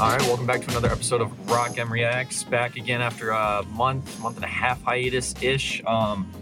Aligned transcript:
All 0.00 0.08
right, 0.08 0.22
welcome 0.22 0.46
back 0.46 0.62
to 0.62 0.70
another 0.70 0.88
episode 0.88 1.20
of 1.20 1.50
Rock 1.50 1.78
M 1.78 1.92
Reacts. 1.92 2.42
Back 2.42 2.76
again 2.76 3.02
after 3.02 3.32
a 3.32 3.62
month, 3.64 4.18
month 4.20 4.36
and 4.36 4.44
a 4.46 4.48
half 4.48 4.82
hiatus 4.82 5.34
ish. 5.42 5.84
Um, 5.84 6.32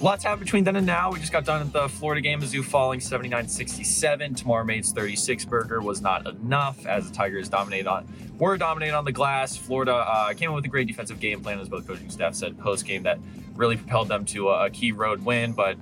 lots 0.00 0.22
happened 0.22 0.44
between 0.44 0.62
then 0.62 0.76
and 0.76 0.86
now. 0.86 1.10
We 1.10 1.18
just 1.18 1.32
got 1.32 1.44
done 1.44 1.60
at 1.60 1.72
the 1.72 1.88
Florida 1.88 2.20
game. 2.20 2.40
Mizzou 2.40 2.62
falling 2.62 3.00
79-67. 3.00 4.36
Tamar 4.36 4.62
Bates's 4.62 4.92
36 4.92 5.46
burger 5.46 5.82
was 5.82 6.00
not 6.00 6.28
enough 6.28 6.86
as 6.86 7.10
the 7.10 7.12
Tigers 7.16 7.48
dominated 7.48 7.88
on 7.88 8.06
were 8.38 8.56
dominated 8.56 8.94
on 8.94 9.04
the 9.04 9.10
glass. 9.10 9.56
Florida 9.56 9.94
uh, 9.94 10.32
came 10.34 10.50
in 10.50 10.54
with 10.54 10.64
a 10.64 10.68
great 10.68 10.86
defensive 10.86 11.18
game 11.18 11.40
plan, 11.40 11.58
as 11.58 11.68
both 11.68 11.88
coaching 11.88 12.10
staff 12.10 12.36
said 12.36 12.56
post 12.56 12.86
game, 12.86 13.02
that 13.02 13.18
really 13.56 13.76
propelled 13.76 14.06
them 14.06 14.26
to 14.26 14.50
a, 14.50 14.66
a 14.66 14.70
key 14.70 14.92
road 14.92 15.24
win. 15.24 15.54
But 15.54 15.76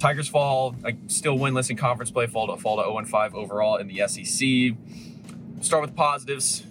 Tigers 0.00 0.26
fall, 0.26 0.74
uh, 0.84 0.90
still 1.06 1.38
winless 1.38 1.70
in 1.70 1.76
conference 1.76 2.10
play, 2.10 2.26
fall 2.26 2.48
to 2.48 2.60
fall 2.60 2.78
to 2.78 2.82
0-5 2.82 3.34
overall 3.34 3.76
in 3.76 3.86
the 3.86 4.02
SEC 4.08 4.74
start 5.66 5.82
with 5.82 5.96
positives. 5.96 6.64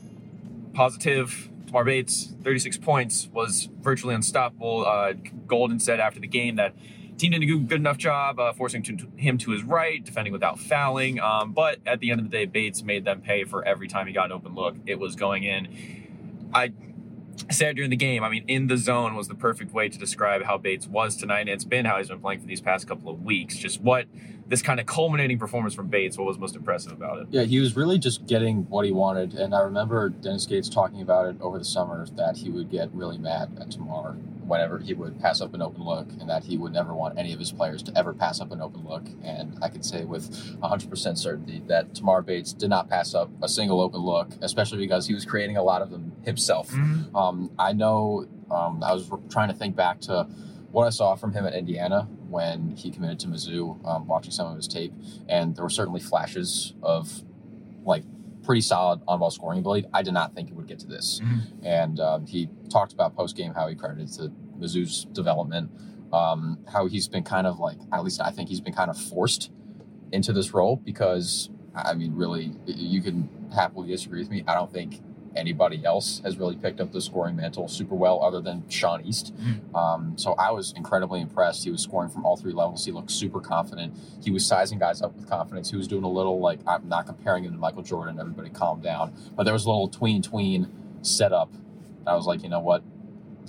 Positive, 0.74 1.50
Tamar 1.68 1.84
Bates, 1.84 2.34
36 2.44 2.78
points, 2.78 3.28
was 3.32 3.70
virtually 3.82 4.16
unstoppable. 4.16 4.86
Uh, 4.86 5.14
Golden 5.48 5.80
said 5.80 6.00
after 6.00 6.20
the 6.20 6.28
game 6.28 6.56
that 6.56 6.76
team 7.18 7.32
didn't 7.32 7.48
do 7.48 7.58
a 7.58 7.60
good 7.60 7.80
enough 7.80 7.98
job 7.98 8.40
uh, 8.40 8.54
forcing 8.54 8.84
to, 8.84 9.08
him 9.16 9.38
to 9.40 9.52
his 9.52 9.64
right, 9.64 10.04
defending 10.04 10.34
without 10.34 10.60
fouling. 10.60 11.20
Um, 11.20 11.54
but 11.54 11.80
at 11.86 12.00
the 12.00 12.12
end 12.12 12.20
of 12.20 12.30
the 12.30 12.32
day, 12.32 12.46
Bates 12.46 12.84
made 12.84 13.06
them 13.06 13.22
pay 13.22 13.44
for 13.44 13.66
every 13.66 13.88
time 13.88 14.08
he 14.08 14.14
got 14.14 14.26
an 14.26 14.32
open 14.32 14.56
look. 14.56 14.76
It 14.86 15.00
was 15.00 15.16
going 15.16 15.44
in. 15.44 16.50
I 16.54 16.72
said 17.52 17.76
during 17.76 17.90
the 17.90 17.98
game, 17.98 18.24
I 18.24 18.30
mean, 18.30 18.46
in 18.48 18.68
the 18.68 18.78
zone 18.78 19.16
was 19.16 19.28
the 19.28 19.36
perfect 19.36 19.74
way 19.74 19.90
to 19.90 19.98
describe 19.98 20.44
how 20.44 20.58
Bates 20.58 20.88
was 20.88 21.16
tonight. 21.16 21.42
And 21.42 21.50
it's 21.50 21.66
been 21.66 21.86
how 21.86 21.98
he's 21.98 22.10
been 22.10 22.20
playing 22.20 22.42
for 22.42 22.48
these 22.48 22.62
past 22.62 22.88
couple 22.88 23.10
of 23.10 23.22
weeks. 23.22 23.58
Just 23.58 23.82
what 23.82 24.08
this 24.48 24.62
kind 24.62 24.80
of 24.80 24.86
culminating 24.86 25.40
performance 25.40 25.74
from 25.74 25.88
Bates, 25.88 26.18
what 26.18 26.28
was 26.28 26.38
most 26.38 26.56
impressive 26.56 26.92
about 26.92 27.20
it? 27.20 27.28
Yeah, 27.32 27.44
he 27.44 27.60
was 27.60 27.76
really 27.76 27.98
just 27.98 28.28
getting 28.28 28.70
what 28.70 28.86
he 28.86 28.92
wanted. 28.92 29.34
And 29.34 29.56
I 29.56 29.62
remember 29.62 30.10
Dennis 30.10 30.46
Gates 30.46 30.70
talking 30.70 31.02
about 31.02 31.28
it 31.28 31.36
over 31.42 31.58
the 31.58 31.66
summer 31.66 32.06
that 32.16 32.38
he 32.38 32.50
would 32.50 32.70
get 32.70 32.90
really 32.94 33.18
mad 33.18 33.58
at 33.60 33.72
Tamar 33.72 34.18
whenever 34.46 34.78
he 34.78 34.94
would 34.94 35.20
pass 35.20 35.42
up 35.42 35.56
an 35.56 35.62
open 35.62 35.84
look 35.84 36.08
and 36.20 36.30
that 36.30 36.44
he 36.44 36.58
would 36.58 36.72
never 36.72 36.94
want 36.94 37.18
any 37.18 37.34
of 37.34 37.40
his 37.40 37.52
players 37.52 37.82
to 37.82 37.98
ever 37.98 38.14
pass 38.14 38.40
up 38.40 38.52
an 38.52 38.62
open 38.62 38.86
look. 38.86 39.04
And 39.24 39.58
I 39.64 39.70
can 39.70 39.82
say 39.82 40.06
with 40.06 40.32
100% 40.62 41.18
certainty 41.18 41.64
that 41.68 41.96
Tamar 41.96 42.22
Bates 42.22 42.54
did 42.54 42.70
not 42.70 42.88
pass 42.88 43.16
up 43.16 43.32
a 43.42 43.50
single 43.50 43.82
open 43.82 44.02
look, 44.02 44.30
especially 44.42 44.78
because 44.78 45.08
he 45.08 45.16
was 45.16 45.26
creating 45.26 45.58
a 45.58 45.64
lot 45.64 45.82
of 45.82 45.90
them 45.90 46.12
himself. 46.24 46.70
Mm-hmm. 46.70 47.16
Um, 47.16 47.50
I 47.58 47.74
know 47.74 48.28
um, 48.52 48.84
I 48.84 48.94
was 48.94 49.12
trying 49.32 49.48
to 49.50 49.56
think 49.56 49.76
back 49.76 50.00
to 50.02 50.28
what 50.76 50.86
I 50.86 50.90
saw 50.90 51.16
from 51.16 51.32
him 51.32 51.46
at 51.46 51.54
Indiana 51.54 52.02
when 52.28 52.72
he 52.72 52.92
committed 52.92 53.18
to 53.22 53.28
Mizzou, 53.28 53.88
um, 53.88 54.08
watching 54.08 54.32
some 54.32 54.48
of 54.48 54.58
his 54.58 54.68
tape, 54.68 54.94
and 55.30 55.56
there 55.56 55.64
were 55.64 55.70
certainly 55.70 56.02
flashes 56.02 56.74
of 56.84 57.24
like 57.86 58.04
pretty 58.44 58.60
solid 58.60 59.00
on-ball 59.08 59.32
scoring 59.32 59.60
ability. 59.60 59.88
I 59.94 60.02
did 60.02 60.14
not 60.14 60.36
think 60.36 60.50
it 60.50 60.54
would 60.54 60.68
get 60.68 60.80
to 60.80 60.88
this, 60.88 61.22
and 61.64 61.98
um, 62.02 62.26
he 62.26 62.50
talked 62.70 62.92
about 62.92 63.16
post-game 63.16 63.54
how 63.54 63.70
he 63.70 63.76
credited 63.76 64.12
to 64.16 64.34
Mizzou's 64.60 65.06
development, 65.14 65.72
um, 66.12 66.60
how 66.68 66.88
he's 66.88 67.08
been 67.08 67.24
kind 67.24 67.48
of 67.48 67.58
like 67.58 67.78
at 67.94 68.04
least 68.04 68.20
I 68.20 68.32
think 68.32 68.50
he's 68.50 68.60
been 68.60 68.74
kind 68.74 68.90
of 68.90 68.98
forced 68.98 69.52
into 70.12 70.34
this 70.34 70.54
role 70.54 70.76
because 70.76 71.50
I 71.74 71.94
mean, 71.94 72.14
really, 72.16 72.52
you 72.66 73.02
can 73.02 73.30
happily 73.54 73.88
disagree 73.88 74.20
with 74.20 74.30
me. 74.30 74.44
I 74.46 74.54
don't 74.54 74.72
think 74.74 75.02
anybody 75.36 75.84
else 75.86 76.22
has 76.24 76.38
really 76.38 76.56
picked 76.56 76.80
up 76.80 76.92
the 76.92 77.02
scoring 77.02 77.36
mantle 77.36 77.68
super 77.68 77.96
well 77.96 78.22
other 78.24 78.42
than 78.42 78.64
Sean 78.70 79.02
East. 79.06 79.34
Um, 79.74 80.14
so 80.18 80.34
I 80.34 80.52
was 80.52 80.74
incredibly 80.76 81.22
impressed. 81.22 81.64
He 81.64 81.72
was 81.72 81.82
scoring 81.82 82.10
from 82.10 82.26
all 82.26 82.38
three 82.38 82.54
levels. 82.54 82.86
He 82.86 82.92
looked 82.92 83.12
super 83.12 83.40
confident. 83.40 83.94
He 84.24 84.32
was 84.32 84.46
sizing 84.46 84.80
guys 84.80 85.02
up 85.02 85.16
with 85.16 85.30
confidence. 85.30 85.70
He 85.70 85.78
was 85.78 85.88
doing 85.88 86.04
a 86.04 86.10
little 86.10 86.40
like, 86.40 86.60
I'm 86.68 86.88
not 86.88 87.06
comparing 87.06 87.44
him 87.44 87.52
to 87.52 87.58
Michael 87.58 87.84
Jordan. 87.84 88.20
Everybody 88.20 88.50
calm 88.50 88.82
down. 88.82 89.14
But 89.36 89.44
there 89.44 89.54
was 89.54 89.66
a 89.66 89.70
little 89.70 89.88
tween 89.88 90.22
tween 90.22 90.72
setup. 91.02 91.52
I 92.08 92.16
was 92.16 92.26
like, 92.26 92.44
you 92.44 92.50
know 92.50 92.60
what? 92.60 92.84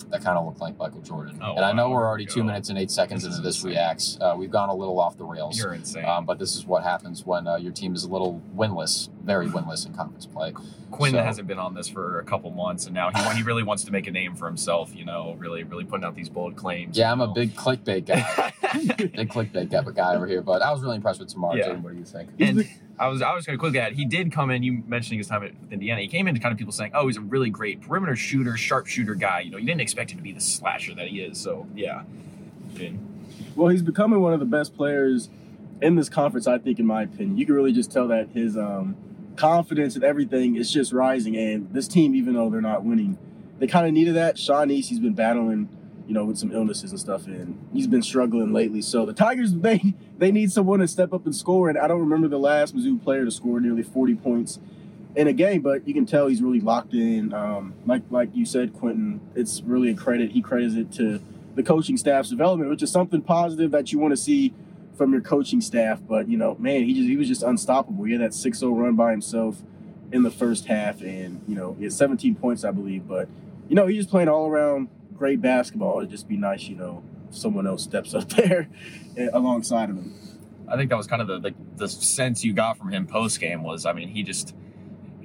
That 0.05 0.23
kind 0.23 0.39
of 0.39 0.47
looked 0.47 0.61
like 0.61 0.77
Michael 0.79 1.01
Jordan. 1.01 1.39
Oh, 1.43 1.55
and 1.57 1.65
I 1.65 1.73
know 1.73 1.89
wow. 1.89 1.97
we're 1.97 2.07
already 2.07 2.27
two 2.27 2.41
Go. 2.41 2.47
minutes 2.47 2.69
and 2.69 2.79
eight 2.79 2.91
seconds 2.91 3.23
This 3.23 3.33
into 3.37 3.43
this 3.47 3.57
insane. 3.57 3.71
reacts. 3.73 4.19
Uh, 4.21 4.34
we've 4.39 4.51
gone 4.51 4.69
a 4.69 4.75
little 4.75 4.99
off 5.01 5.17
the 5.17 5.25
rails. 5.25 5.59
You're 5.59 5.75
insane. 5.75 6.04
Um, 6.04 6.25
but 6.27 6.39
this 6.39 6.54
is 6.57 6.65
what 6.66 6.83
happens 6.83 7.25
when 7.25 7.47
uh, 7.47 7.57
your 7.57 7.72
team 7.72 7.95
is 7.95 8.04
a 8.04 8.09
little 8.09 8.41
winless, 8.57 9.09
very 9.25 9.47
winless 9.48 9.87
in 9.87 9.95
conference 9.95 10.27
play. 10.27 10.53
Quinn 10.91 11.13
So- 11.13 11.22
hasn't 11.22 11.48
been 11.48 11.59
on 11.59 11.75
this 11.75 11.89
for 11.89 12.21
a 12.21 12.25
couple 12.25 12.51
months, 12.51 12.87
and 12.87 12.95
now 12.95 13.10
he, 13.10 13.37
he 13.37 13.43
really 13.43 13.63
wants 13.63 13.84
to 13.84 13.93
make 13.93 14.07
a 14.07 14.10
name 14.10 14.34
for 14.34 14.47
himself, 14.47 14.95
you 14.95 15.04
know, 15.04 15.34
really, 15.39 15.65
really 15.65 15.84
putting 15.84 16.04
out 16.04 16.15
these 16.15 16.28
bold 16.28 16.57
claims. 16.57 16.97
Yeah, 16.97 17.10
I'm 17.10 17.21
a 17.21 17.28
big 17.28 17.54
clickbait 17.54 18.07
guy. 18.07 18.53
big 18.97 19.28
clickbait 19.31 19.71
guy, 19.71 19.83
guy 19.93 20.15
over 20.15 20.27
here. 20.27 20.43
But 20.43 20.63
I 20.63 20.71
was 20.72 20.83
really 20.83 20.97
impressed 20.97 21.21
with 21.21 21.28
Tamar. 21.28 21.57
Yeah. 21.57 21.72
What 21.75 21.93
do 21.93 21.98
you 21.98 22.04
think? 22.04 22.31
I 22.98 23.09
was 23.09 23.22
I 23.22 23.34
was 23.34 23.45
going 23.45 23.59
to 23.59 23.60
quickly 23.60 23.78
add, 23.78 23.93
he 23.93 24.04
did 24.04 24.33
come 24.33 24.51
in. 24.51 24.63
You 24.63 24.83
mentioning 24.87 25.19
his 25.19 25.28
time 25.28 25.43
at 25.43 25.53
Indiana, 25.71 26.01
he 26.01 26.09
came 26.09 26.28
into 26.28 26.41
kind 26.41 26.53
of 26.53 26.59
people 26.59 26.72
saying, 26.72 26.93
"Oh, 26.95 27.07
he's 27.07 27.16
a 27.16 27.21
really 27.21 27.51
great 27.51 27.83
perimeter 27.83 28.16
shooter, 28.16 28.57
sharpshooter 28.57 29.15
guy." 29.15 29.41
You 29.41 29.51
know, 29.51 29.59
you 29.59 29.66
didn't 29.66 29.83
expect 29.83 30.13
him 30.13 30.19
to 30.19 30.22
be 30.22 30.33
the 30.33 30.41
slasher 30.41 30.95
that 30.95 31.09
he 31.09 31.21
is. 31.21 31.39
So 31.39 31.66
yeah. 31.75 32.03
Well, 33.54 33.69
he's 33.69 33.83
becoming 33.83 34.21
one 34.21 34.33
of 34.33 34.41
the 34.41 34.47
best 34.47 34.77
players 34.77 35.28
in 35.81 35.97
this 35.97 36.09
conference, 36.09 36.47
I 36.47 36.59
think, 36.59 36.78
in 36.78 36.87
my 36.87 37.03
opinion. 37.03 37.37
You 37.37 37.47
can 37.47 37.54
really 37.54 37.72
just 37.72 37.91
tell 37.91 38.09
that 38.09 38.28
his 38.31 38.57
um, 38.57 38.97
confidence 39.37 39.95
and 39.95 40.04
everything 40.04 40.57
is 40.57 40.71
just 40.71 40.93
rising. 40.93 41.37
And 41.37 41.72
this 41.72 41.89
team, 41.89 42.15
even 42.15 42.34
though 42.34 42.51
they're 42.51 42.60
not 42.60 42.84
winning, 42.84 43.19
they 43.59 43.66
kind 43.66 43.87
of 43.87 43.93
needed 43.93 44.15
that. 44.15 44.39
Sean 44.39 44.71
East, 44.71 44.89
he's 44.89 45.01
been 45.01 45.15
battling 45.15 45.69
you 46.07 46.15
know, 46.15 46.25
with 46.25 46.39
some 46.39 46.53
illnesses 46.53 46.91
and 46.91 47.01
stuff, 47.01 47.27
and 47.27 47.59
he's 47.73 47.87
been 47.87 48.03
struggling 48.03 48.53
lately. 48.53 48.83
So 48.83 49.05
the 49.05 49.13
Tigers, 49.13 49.53
they 49.55 49.95
they 50.19 50.31
need 50.31 50.53
someone 50.53 50.81
to 50.81 50.89
step 50.89 51.13
up 51.13 51.25
and 51.25 51.35
score. 51.35 51.69
And 51.69 51.79
I 51.79 51.87
don't 51.89 52.01
remember 52.01 52.29
the 52.29 52.39
last 52.39 52.77
Mizzou 52.77 53.03
player 53.03 53.25
to 53.25 53.31
score 53.31 53.61
nearly 53.61 53.83
40 53.83 54.15
points 54.17 54.59
in 55.15 55.27
a 55.27 55.33
game, 55.33 55.63
but 55.63 55.87
you 55.89 55.95
can 55.95 56.07
tell 56.07 56.29
he's 56.29 56.43
really 56.43 56.61
locked 56.61 56.93
in. 56.93 57.33
Um, 57.33 57.75
like 57.87 58.03
like 58.11 58.31
you 58.35 58.45
said, 58.45 58.75
Quentin, 58.75 59.21
it's 59.35 59.63
really 59.63 59.91
a 59.91 59.95
credit. 59.95 60.33
He 60.33 60.43
credits 60.43 60.75
it 60.75 60.93
to 60.93 61.21
the 61.55 61.63
coaching 61.63 61.97
staff's 61.97 62.29
development, 62.29 62.71
which 62.71 62.83
is 62.83 62.91
something 62.91 63.23
positive 63.23 63.71
that 63.71 63.93
you 63.93 63.99
want 63.99 64.13
to 64.13 64.17
see 64.17 64.53
from 64.97 65.13
your 65.13 65.23
coaching 65.23 65.61
staff. 65.61 66.01
But 66.07 66.29
you 66.29 66.37
know, 66.37 66.55
man, 66.59 66.85
he 66.85 66.95
just 66.95 67.09
he 67.09 67.17
was 67.17 67.29
just 67.29 67.43
unstoppable. 67.43 68.05
He 68.05 68.13
had 68.13 68.21
that 68.21 68.33
6-0 68.33 68.79
run 68.79 68.95
by 68.95 69.11
himself 69.11 69.63
in 70.13 70.23
the 70.23 70.31
first 70.31 70.67
half, 70.67 71.01
and 71.01 71.43
you 71.49 71.55
know, 71.57 71.75
he 71.75 71.85
had 71.85 71.93
17 71.93 72.35
points, 72.37 72.65
I 72.65 72.71
believe. 72.71 73.09
But 73.09 73.29
you 73.69 73.75
know, 73.75 73.87
he's 73.87 73.99
just 73.99 74.11
playing 74.11 74.29
all 74.29 74.47
around 74.47 74.89
great 75.16 75.41
basketball. 75.41 75.98
It'd 75.98 76.10
just 76.10 76.28
be 76.28 76.36
nice, 76.36 76.65
you 76.65 76.77
know, 76.77 77.03
someone 77.30 77.66
else 77.66 77.83
steps 77.83 78.15
up 78.15 78.28
there 78.30 78.68
eh, 79.16 79.28
alongside 79.33 79.91
of 79.91 79.97
him. 79.97 80.15
I 80.68 80.77
think 80.77 80.91
that 80.91 80.97
was 80.97 81.07
kind 81.07 81.22
of 81.22 81.28
the, 81.28 81.39
the, 81.39 81.54
the 81.77 81.89
sense 81.89 82.45
you 82.45 82.53
got 82.53 82.77
from 82.77 82.91
him 82.91 83.07
post 83.07 83.41
game 83.41 83.63
was, 83.63 83.86
I 83.86 83.92
mean, 83.92 84.09
he 84.09 84.22
just 84.22 84.54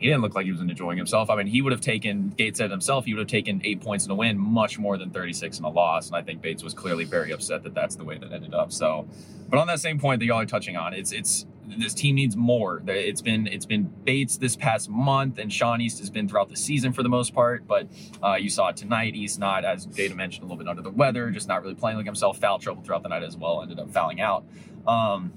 he 0.01 0.07
didn't 0.07 0.23
look 0.23 0.33
like 0.33 0.45
he 0.45 0.51
was 0.51 0.61
enjoying 0.61 0.97
himself. 0.97 1.29
I 1.29 1.35
mean, 1.35 1.45
he 1.45 1.61
would 1.61 1.71
have 1.71 1.81
taken 1.81 2.29
Gates 2.29 2.57
said 2.57 2.71
himself, 2.71 3.05
he 3.05 3.13
would 3.13 3.19
have 3.19 3.27
taken 3.27 3.61
eight 3.63 3.81
points 3.81 4.03
in 4.03 4.09
a 4.09 4.15
win, 4.15 4.35
much 4.35 4.79
more 4.79 4.97
than 4.97 5.11
36 5.11 5.59
in 5.59 5.65
a 5.65 5.69
loss. 5.69 6.07
And 6.07 6.15
I 6.15 6.23
think 6.23 6.41
Bates 6.41 6.63
was 6.63 6.73
clearly 6.73 7.05
very 7.05 7.31
upset 7.31 7.61
that 7.63 7.75
that's 7.75 7.95
the 7.95 8.03
way 8.03 8.17
that 8.17 8.31
ended 8.33 8.55
up. 8.55 8.71
So, 8.71 9.07
but 9.47 9.59
on 9.59 9.67
that 9.67 9.79
same 9.79 9.99
point 9.99 10.19
that 10.19 10.25
y'all 10.25 10.39
are 10.39 10.45
touching 10.47 10.75
on, 10.75 10.95
it's 10.95 11.11
it's 11.11 11.45
this 11.67 11.93
team 11.93 12.15
needs 12.15 12.35
more. 12.35 12.81
It's 12.87 13.21
been 13.21 13.47
it's 13.47 13.65
been 13.65 13.83
Bates 13.83 14.37
this 14.37 14.55
past 14.55 14.89
month, 14.89 15.37
and 15.37 15.51
Sean 15.51 15.81
East 15.81 15.99
has 15.99 16.09
been 16.09 16.27
throughout 16.27 16.49
the 16.49 16.55
season 16.55 16.93
for 16.93 17.03
the 17.03 17.09
most 17.09 17.33
part. 17.33 17.67
But 17.67 17.87
uh, 18.23 18.35
you 18.35 18.49
saw 18.49 18.69
it 18.69 18.77
tonight. 18.77 19.15
East 19.15 19.39
not, 19.39 19.63
as 19.65 19.85
Data 19.85 20.15
mentioned, 20.15 20.43
a 20.43 20.45
little 20.45 20.57
bit 20.57 20.67
under 20.67 20.81
the 20.81 20.91
weather, 20.91 21.29
just 21.31 21.47
not 21.47 21.61
really 21.61 21.75
playing 21.75 21.97
like 21.97 22.05
himself. 22.05 22.39
Foul 22.39 22.59
trouble 22.59 22.83
throughout 22.83 23.03
the 23.03 23.09
night 23.09 23.23
as 23.23 23.37
well. 23.37 23.61
Ended 23.61 23.79
up 23.79 23.91
fouling 23.91 24.21
out. 24.21 24.45
Um, 24.87 25.33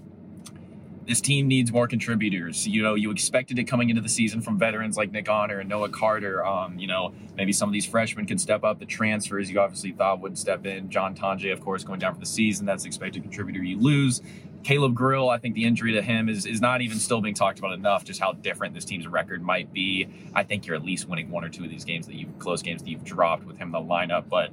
this 1.06 1.20
team 1.20 1.48
needs 1.48 1.70
more 1.70 1.86
contributors. 1.86 2.66
You 2.66 2.82
know, 2.82 2.94
you 2.94 3.10
expected 3.10 3.58
it 3.58 3.64
coming 3.64 3.90
into 3.90 4.00
the 4.00 4.08
season 4.08 4.40
from 4.40 4.58
veterans 4.58 4.96
like 4.96 5.12
Nick 5.12 5.28
Honor 5.28 5.60
and 5.60 5.68
Noah 5.68 5.90
Carter. 5.90 6.44
Um, 6.44 6.78
you 6.78 6.86
know, 6.86 7.14
maybe 7.36 7.52
some 7.52 7.68
of 7.68 7.72
these 7.72 7.86
freshmen 7.86 8.26
could 8.26 8.40
step 8.40 8.64
up. 8.64 8.78
The 8.78 8.86
transfers 8.86 9.50
you 9.50 9.60
obviously 9.60 9.92
thought 9.92 10.20
would 10.20 10.38
step 10.38 10.64
in. 10.66 10.88
John 10.88 11.14
Tonje, 11.14 11.52
of 11.52 11.60
course, 11.60 11.84
going 11.84 12.00
down 12.00 12.14
for 12.14 12.20
the 12.20 12.26
season. 12.26 12.66
That's 12.66 12.84
the 12.84 12.88
expected 12.88 13.22
contributor 13.22 13.62
you 13.62 13.78
lose. 13.78 14.22
Caleb 14.64 14.94
Grill, 14.94 15.28
I 15.28 15.38
think 15.38 15.54
the 15.54 15.64
injury 15.64 15.92
to 15.92 16.02
him 16.02 16.28
is, 16.28 16.46
is 16.46 16.60
not 16.60 16.80
even 16.80 16.98
still 16.98 17.20
being 17.20 17.34
talked 17.34 17.58
about 17.58 17.72
enough, 17.72 18.02
just 18.02 18.18
how 18.18 18.32
different 18.32 18.74
this 18.74 18.86
team's 18.86 19.06
record 19.06 19.42
might 19.42 19.72
be. 19.72 20.08
I 20.34 20.42
think 20.42 20.66
you're 20.66 20.74
at 20.74 20.84
least 20.84 21.06
winning 21.06 21.30
one 21.30 21.44
or 21.44 21.50
two 21.50 21.64
of 21.64 21.70
these 21.70 21.84
games 21.84 22.06
that 22.06 22.14
you've 22.14 22.38
close 22.38 22.62
games 22.62 22.82
that 22.82 22.88
you've 22.88 23.04
dropped 23.04 23.44
with 23.44 23.58
him 23.58 23.68
in 23.68 23.72
the 23.72 23.78
lineup. 23.78 24.28
But 24.28 24.50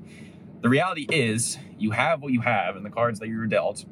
the 0.61 0.69
reality 0.69 1.07
is 1.09 1.57
you 1.79 1.91
have 1.91 2.21
what 2.21 2.33
you 2.33 2.41
have 2.41 2.75
and 2.75 2.85
the 2.85 2.89
cards 2.89 3.19
that 3.19 3.29
you're 3.29 3.47
dealt 3.47 3.85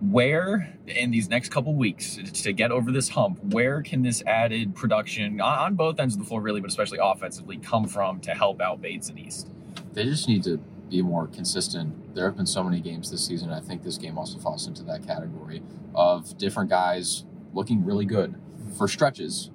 where 0.00 0.76
in 0.88 1.12
these 1.12 1.28
next 1.28 1.50
couple 1.50 1.72
weeks 1.76 2.18
to 2.32 2.52
get 2.52 2.72
over 2.72 2.90
this 2.90 3.10
hump 3.10 3.38
where 3.44 3.82
can 3.82 4.02
this 4.02 4.20
added 4.26 4.74
production 4.74 5.40
on 5.40 5.76
both 5.76 6.00
ends 6.00 6.14
of 6.14 6.20
the 6.20 6.26
floor 6.26 6.40
really 6.40 6.60
but 6.60 6.68
especially 6.68 6.98
offensively 7.00 7.56
come 7.56 7.86
from 7.86 8.18
to 8.18 8.32
help 8.32 8.60
out 8.60 8.82
bates 8.82 9.08
and 9.08 9.18
east 9.20 9.48
they 9.92 10.04
just 10.04 10.26
need 10.26 10.42
to 10.42 10.60
be 10.92 11.02
more 11.02 11.26
consistent. 11.26 12.14
There 12.14 12.24
have 12.26 12.36
been 12.36 12.46
so 12.46 12.62
many 12.62 12.80
games 12.80 13.10
this 13.10 13.26
season 13.26 13.50
i 13.50 13.60
think 13.60 13.82
this 13.82 13.98
game 13.98 14.18
also 14.18 14.38
falls 14.38 14.66
into 14.66 14.82
that 14.84 15.06
category 15.06 15.62
of 15.94 16.36
different 16.38 16.68
guys 16.70 17.24
looking 17.54 17.84
really 17.84 18.04
good 18.04 18.34
for 18.76 18.86
stretches 18.86 19.50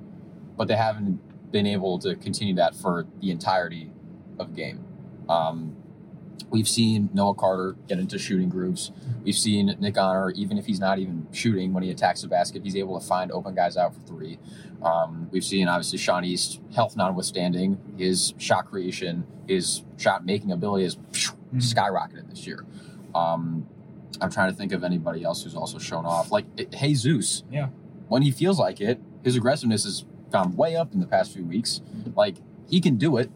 but 0.57 0.67
they 0.67 0.75
haven't 0.75 1.21
been 1.51 1.67
able 1.67 1.99
to 1.99 2.15
continue 2.15 2.55
that 2.55 2.75
for 2.75 3.05
the 3.21 3.31
entirety 3.31 3.91
of 4.39 4.55
game. 4.55 4.83
Um, 5.29 5.75
We've 6.49 6.67
seen 6.67 7.09
Noah 7.13 7.35
Carter 7.35 7.75
get 7.87 7.99
into 7.99 8.17
shooting 8.17 8.49
grooves. 8.49 8.91
We've 9.23 9.35
seen 9.35 9.75
Nick 9.79 9.97
Honor, 9.97 10.31
even 10.31 10.57
if 10.57 10.65
he's 10.65 10.79
not 10.79 10.99
even 10.99 11.27
shooting, 11.31 11.73
when 11.73 11.83
he 11.83 11.91
attacks 11.91 12.21
the 12.21 12.27
basket, 12.27 12.63
he's 12.63 12.75
able 12.75 12.99
to 12.99 13.05
find 13.05 13.31
open 13.31 13.53
guys 13.53 13.75
out 13.75 13.93
for 13.93 13.99
three. 14.01 14.39
Um, 14.81 15.27
we've 15.31 15.43
seen 15.43 15.67
obviously 15.67 15.97
Sean 15.97 16.23
East, 16.23 16.61
health 16.73 16.95
notwithstanding, 16.95 17.79
his 17.97 18.33
shot 18.37 18.69
creation, 18.69 19.25
his 19.47 19.83
shot 19.97 20.25
making 20.25 20.51
ability 20.51 20.83
has 20.83 20.95
mm-hmm. 20.95 21.57
skyrocketed 21.57 22.29
this 22.29 22.47
year. 22.47 22.65
Um, 23.13 23.67
I'm 24.21 24.31
trying 24.31 24.49
to 24.49 24.55
think 24.55 24.71
of 24.71 24.83
anybody 24.83 25.23
else 25.23 25.43
who's 25.43 25.55
also 25.55 25.77
shown 25.79 26.05
off. 26.05 26.31
Like 26.31 26.45
Jesus, 26.71 27.43
yeah. 27.51 27.69
When 28.07 28.21
he 28.21 28.31
feels 28.31 28.57
like 28.57 28.79
it, 28.79 29.01
his 29.23 29.35
aggressiveness 29.35 29.83
has 29.83 30.05
gone 30.31 30.55
way 30.55 30.75
up 30.75 30.93
in 30.93 31.01
the 31.01 31.07
past 31.07 31.33
few 31.33 31.43
weeks. 31.43 31.81
Like 32.15 32.37
he 32.69 32.79
can 32.79 32.95
do 32.95 33.17
it, 33.17 33.29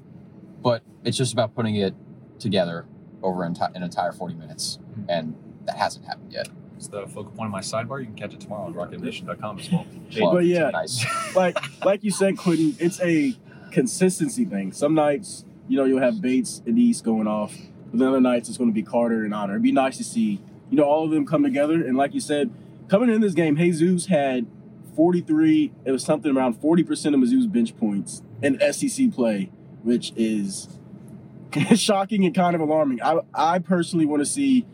but 0.62 0.81
it's 1.03 1.18
just 1.18 1.33
about 1.33 1.53
putting 1.53 1.75
it 1.75 1.94
together 2.39 2.86
over 3.23 3.44
an, 3.44 3.56
an 3.75 3.83
entire 3.83 4.12
40 4.12 4.35
minutes. 4.35 4.79
Mm-hmm. 4.91 5.09
And 5.09 5.35
that 5.65 5.77
hasn't 5.77 6.06
happened 6.06 6.31
yet. 6.31 6.50
It's 6.77 6.88
the 6.88 7.06
focal 7.06 7.31
point 7.31 7.47
of 7.47 7.51
my 7.51 7.59
sidebar. 7.59 8.00
You 8.00 8.07
can 8.07 8.15
catch 8.15 8.33
it 8.33 8.39
tomorrow 8.39 8.65
on 8.65 8.73
rockmnation.com 8.73 9.59
as 9.59 9.71
well. 9.71 9.85
well 10.19 10.31
but 10.33 10.45
yeah, 10.45 10.71
nice. 10.71 11.06
like 11.35 11.56
like 11.85 12.03
you 12.03 12.09
said, 12.09 12.38
Quentin, 12.38 12.75
it's 12.79 13.00
a 13.01 13.35
consistency 13.71 14.45
thing. 14.45 14.71
Some 14.71 14.95
nights, 14.95 15.45
you 15.68 15.77
know, 15.77 15.85
you'll 15.85 16.01
have 16.01 16.21
Bates 16.21 16.63
and 16.65 16.79
East 16.79 17.03
going 17.03 17.27
off. 17.27 17.56
But 17.91 18.00
then 18.00 18.07
other 18.07 18.21
nights, 18.21 18.50
it's 18.50 18.57
going 18.57 18.69
to 18.69 18.73
be 18.73 18.81
Carter 18.81 19.24
and 19.24 19.33
Honor. 19.33 19.53
It'd 19.53 19.63
be 19.63 19.71
nice 19.71 19.97
to 19.97 20.03
see, 20.03 20.41
you 20.69 20.77
know, 20.77 20.83
all 20.83 21.06
of 21.06 21.12
them 21.12 21.25
come 21.25 21.44
together. 21.44 21.75
And 21.75 21.97
like 21.97 22.13
you 22.13 22.19
said, 22.19 22.50
coming 22.88 23.09
in 23.09 23.21
this 23.21 23.33
game, 23.33 23.57
Jesus 23.57 24.07
had 24.07 24.47
43, 24.95 25.71
it 25.85 25.91
was 25.91 26.03
something 26.03 26.35
around 26.35 26.59
40% 26.62 26.89
of 27.13 27.19
Mizzou's 27.19 27.47
bench 27.47 27.77
points 27.77 28.21
in 28.41 28.59
SEC 28.71 29.12
play, 29.12 29.51
which 29.83 30.13
is 30.15 30.79
shocking 31.75 32.25
and 32.25 32.36
kind 32.36 32.56
of 32.56 32.62
alarming. 32.62 33.01
I 33.01 33.19
I 33.33 33.59
personally 33.59 34.06
want 34.06 34.21
to 34.21 34.25
see 34.25 34.65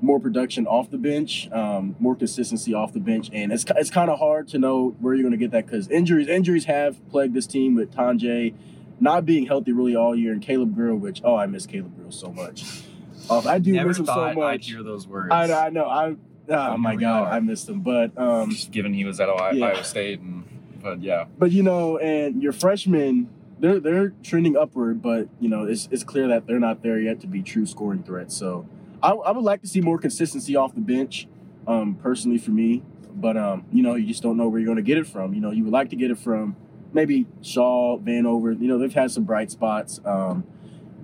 more 0.00 0.20
production 0.20 0.66
off 0.66 0.90
the 0.90 0.98
bench, 0.98 1.50
um, 1.52 1.96
more 1.98 2.14
consistency 2.14 2.74
off 2.74 2.92
the 2.92 3.00
bench, 3.00 3.30
and 3.32 3.52
it's 3.52 3.64
it's 3.76 3.90
kind 3.90 4.10
of 4.10 4.18
hard 4.18 4.48
to 4.48 4.58
know 4.58 4.94
where 5.00 5.14
you're 5.14 5.22
going 5.22 5.32
to 5.32 5.38
get 5.38 5.50
that 5.52 5.66
because 5.66 5.88
injuries 5.88 6.28
injuries 6.28 6.66
have 6.66 7.06
plagued 7.10 7.34
this 7.34 7.46
team 7.46 7.74
with 7.74 7.94
Tonje 7.94 8.54
not 8.98 9.26
being 9.26 9.46
healthy 9.46 9.72
really 9.72 9.96
all 9.96 10.14
year, 10.14 10.32
and 10.32 10.42
Caleb 10.42 10.74
Grill, 10.74 10.96
which 10.96 11.20
oh 11.24 11.36
I 11.36 11.46
miss 11.46 11.66
Caleb 11.66 11.96
Grill 11.96 12.10
so 12.10 12.32
much. 12.32 12.82
Um, 13.28 13.46
I 13.46 13.58
do 13.58 13.72
Never 13.72 13.88
miss 13.88 13.98
him 13.98 14.06
so 14.06 14.32
much. 14.32 14.36
I'd 14.38 14.64
hear 14.64 14.82
those 14.82 15.06
words. 15.06 15.32
I, 15.32 15.66
I 15.66 15.70
know. 15.70 15.86
I 15.86 16.16
oh 16.48 16.76
my 16.76 16.96
god, 16.96 17.32
I 17.32 17.40
missed 17.40 17.68
him. 17.68 17.80
But 17.80 18.16
um, 18.18 18.50
Just 18.50 18.70
given 18.70 18.94
he 18.94 19.04
was 19.04 19.20
at 19.20 19.28
Ohio, 19.28 19.52
yeah. 19.52 19.66
Iowa 19.66 19.84
State, 19.84 20.20
and 20.20 20.44
but 20.82 21.02
yeah. 21.02 21.24
But 21.38 21.52
you 21.52 21.62
know, 21.62 21.98
and 21.98 22.42
your 22.42 22.52
freshman 22.52 23.28
they're 23.58 23.80
they're 23.80 24.12
trending 24.22 24.56
upward, 24.56 25.02
but 25.02 25.28
you 25.40 25.48
know 25.48 25.64
it's 25.64 25.88
it's 25.90 26.04
clear 26.04 26.28
that 26.28 26.46
they're 26.46 26.60
not 26.60 26.82
there 26.82 26.98
yet 26.98 27.20
to 27.20 27.26
be 27.26 27.42
true 27.42 27.66
scoring 27.66 28.02
threats. 28.02 28.36
So 28.36 28.66
I, 29.02 29.10
I 29.10 29.30
would 29.30 29.44
like 29.44 29.62
to 29.62 29.68
see 29.68 29.80
more 29.80 29.98
consistency 29.98 30.56
off 30.56 30.74
the 30.74 30.80
bench, 30.80 31.26
um, 31.66 31.94
personally 31.94 32.38
for 32.38 32.50
me. 32.50 32.82
But 33.14 33.36
um, 33.36 33.64
you 33.72 33.82
know, 33.82 33.94
you 33.94 34.06
just 34.06 34.22
don't 34.22 34.36
know 34.36 34.48
where 34.48 34.60
you're 34.60 34.66
going 34.66 34.76
to 34.76 34.82
get 34.82 34.98
it 34.98 35.06
from. 35.06 35.32
You 35.34 35.40
know, 35.40 35.50
you 35.50 35.64
would 35.64 35.72
like 35.72 35.90
to 35.90 35.96
get 35.96 36.10
it 36.10 36.18
from 36.18 36.56
maybe 36.92 37.26
Shaw, 37.40 37.98
Vanover. 37.98 38.60
You 38.60 38.68
know, 38.68 38.78
they've 38.78 38.92
had 38.92 39.10
some 39.10 39.24
bright 39.24 39.50
spots. 39.50 40.00
Um, 40.04 40.44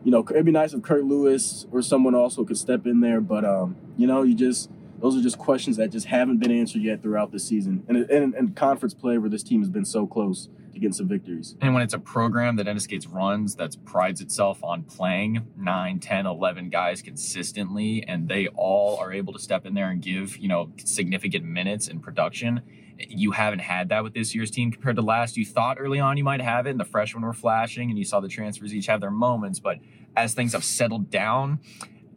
you 0.04 0.10
know, 0.10 0.26
it'd 0.28 0.44
be 0.44 0.52
nice 0.52 0.74
if 0.74 0.82
Curt 0.82 1.04
Lewis 1.04 1.66
or 1.70 1.80
someone 1.80 2.14
also 2.14 2.44
could 2.44 2.58
step 2.58 2.86
in 2.86 3.00
there. 3.00 3.20
But 3.20 3.44
um, 3.44 3.76
you 3.96 4.06
know, 4.06 4.22
you 4.22 4.34
just 4.34 4.70
those 5.00 5.16
are 5.16 5.22
just 5.22 5.38
questions 5.38 5.78
that 5.78 5.90
just 5.90 6.06
haven't 6.06 6.38
been 6.38 6.50
answered 6.50 6.82
yet 6.82 7.02
throughout 7.02 7.32
the 7.32 7.40
season 7.40 7.82
and 7.88 7.96
and, 8.08 8.34
and 8.34 8.54
conference 8.54 8.94
play 8.94 9.18
where 9.18 9.28
this 9.28 9.42
team 9.42 9.60
has 9.60 9.68
been 9.68 9.84
so 9.84 10.06
close 10.06 10.48
to 10.72 10.78
get 10.78 10.94
some 10.94 11.08
victories. 11.08 11.56
And 11.60 11.74
when 11.74 11.82
it's 11.82 11.94
a 11.94 11.98
program 11.98 12.56
that 12.56 12.64
Dennis 12.64 12.86
Gates 12.86 13.06
runs 13.06 13.56
that 13.56 13.76
prides 13.84 14.20
itself 14.20 14.62
on 14.62 14.82
playing 14.84 15.46
9, 15.56 15.98
10, 15.98 16.26
11 16.26 16.70
guys 16.70 17.02
consistently, 17.02 18.04
and 18.06 18.28
they 18.28 18.48
all 18.48 18.98
are 18.98 19.12
able 19.12 19.32
to 19.32 19.38
step 19.38 19.66
in 19.66 19.74
there 19.74 19.90
and 19.90 20.00
give, 20.00 20.36
you 20.36 20.48
know, 20.48 20.72
significant 20.84 21.44
minutes 21.44 21.88
in 21.88 22.00
production, 22.00 22.62
you 22.98 23.32
haven't 23.32 23.60
had 23.60 23.88
that 23.88 24.04
with 24.04 24.14
this 24.14 24.34
year's 24.34 24.50
team 24.50 24.70
compared 24.70 24.96
to 24.96 25.02
last. 25.02 25.36
You 25.36 25.44
thought 25.44 25.78
early 25.80 25.98
on 25.98 26.16
you 26.16 26.24
might 26.24 26.40
have 26.40 26.66
it, 26.66 26.70
and 26.70 26.80
the 26.80 26.84
freshmen 26.84 27.22
were 27.24 27.32
flashing, 27.32 27.90
and 27.90 27.98
you 27.98 28.04
saw 28.04 28.20
the 28.20 28.28
transfers 28.28 28.74
each 28.74 28.86
have 28.86 29.00
their 29.00 29.10
moments. 29.10 29.60
But 29.60 29.78
as 30.16 30.34
things 30.34 30.52
have 30.52 30.64
settled 30.64 31.10
down, 31.10 31.60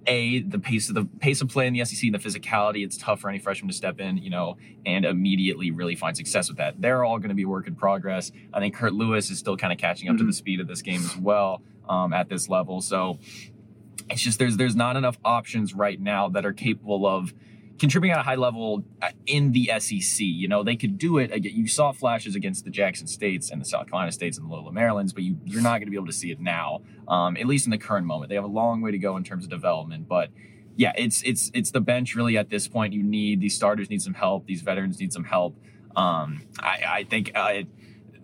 a 0.07 0.41
the 0.41 0.59
pace 0.59 0.89
of 0.89 0.95
the 0.95 1.05
pace 1.19 1.41
of 1.41 1.49
play 1.49 1.67
in 1.67 1.73
the 1.73 1.83
SEC 1.85 2.03
and 2.03 2.13
the 2.13 2.19
physicality. 2.19 2.83
It's 2.83 2.97
tough 2.97 3.19
for 3.21 3.29
any 3.29 3.39
freshman 3.39 3.69
to 3.69 3.75
step 3.75 3.99
in, 3.99 4.17
you 4.17 4.29
know, 4.29 4.57
and 4.85 5.05
immediately 5.05 5.71
really 5.71 5.95
find 5.95 6.15
success 6.15 6.47
with 6.47 6.57
that. 6.57 6.79
They're 6.81 7.03
all 7.03 7.17
going 7.17 7.29
to 7.29 7.35
be 7.35 7.45
work 7.45 7.67
in 7.67 7.75
progress. 7.75 8.31
I 8.53 8.59
think 8.59 8.75
Curt 8.75 8.93
Lewis 8.93 9.29
is 9.29 9.39
still 9.39 9.57
kind 9.57 9.73
of 9.73 9.79
catching 9.79 10.09
up 10.09 10.15
mm-hmm. 10.15 10.25
to 10.25 10.27
the 10.27 10.33
speed 10.33 10.59
of 10.59 10.67
this 10.67 10.81
game 10.81 11.01
as 11.01 11.17
well 11.17 11.61
um, 11.87 12.13
at 12.13 12.29
this 12.29 12.49
level. 12.49 12.81
So 12.81 13.19
it's 14.09 14.21
just 14.21 14.39
there's 14.39 14.57
there's 14.57 14.75
not 14.75 14.95
enough 14.95 15.17
options 15.25 15.73
right 15.73 15.99
now 15.99 16.29
that 16.29 16.45
are 16.45 16.53
capable 16.53 17.05
of 17.07 17.33
contributing 17.79 18.13
at 18.13 18.19
a 18.19 18.23
high 18.23 18.35
level 18.35 18.83
uh, 19.01 19.09
in 19.25 19.51
the 19.51 19.71
SEC. 19.79 20.19
You 20.19 20.47
know, 20.47 20.63
they 20.63 20.75
could 20.75 20.97
do 20.97 21.17
it. 21.17 21.43
You 21.43 21.67
saw 21.67 21.91
flashes 21.91 22.35
against 22.35 22.63
the 22.63 22.69
Jackson 22.69 23.07
States 23.07 23.51
and 23.51 23.61
the 23.61 23.65
South 23.65 23.87
Carolina 23.87 24.11
States 24.11 24.37
and 24.37 24.47
the 24.47 24.51
Loyola 24.53 24.71
Marylands, 24.71 25.13
but 25.13 25.23
you, 25.23 25.37
you're 25.45 25.61
not 25.61 25.79
going 25.79 25.85
to 25.85 25.91
be 25.91 25.97
able 25.97 26.07
to 26.07 26.13
see 26.13 26.31
it 26.31 26.39
now, 26.39 26.81
um, 27.07 27.37
at 27.37 27.45
least 27.45 27.65
in 27.65 27.71
the 27.71 27.77
current 27.77 28.05
moment. 28.07 28.29
They 28.29 28.35
have 28.35 28.43
a 28.43 28.47
long 28.47 28.81
way 28.81 28.91
to 28.91 28.97
go 28.97 29.17
in 29.17 29.23
terms 29.23 29.43
of 29.43 29.49
development, 29.49 30.07
but 30.07 30.29
yeah, 30.77 30.91
it's 30.97 31.21
it's 31.23 31.51
it's 31.53 31.71
the 31.71 31.79
bench 31.81 32.15
really 32.15 32.37
at 32.37 32.49
this 32.49 32.67
point. 32.67 32.93
You 32.93 33.03
need 33.03 33.39
these 33.39 33.55
starters 33.55 33.89
need 33.89 34.01
some 34.01 34.13
help. 34.13 34.45
These 34.45 34.61
veterans 34.61 34.99
need 34.99 35.13
some 35.13 35.23
help. 35.23 35.55
Um, 35.95 36.43
I, 36.59 36.83
I 36.87 37.03
think 37.09 37.31
uh, 37.33 37.61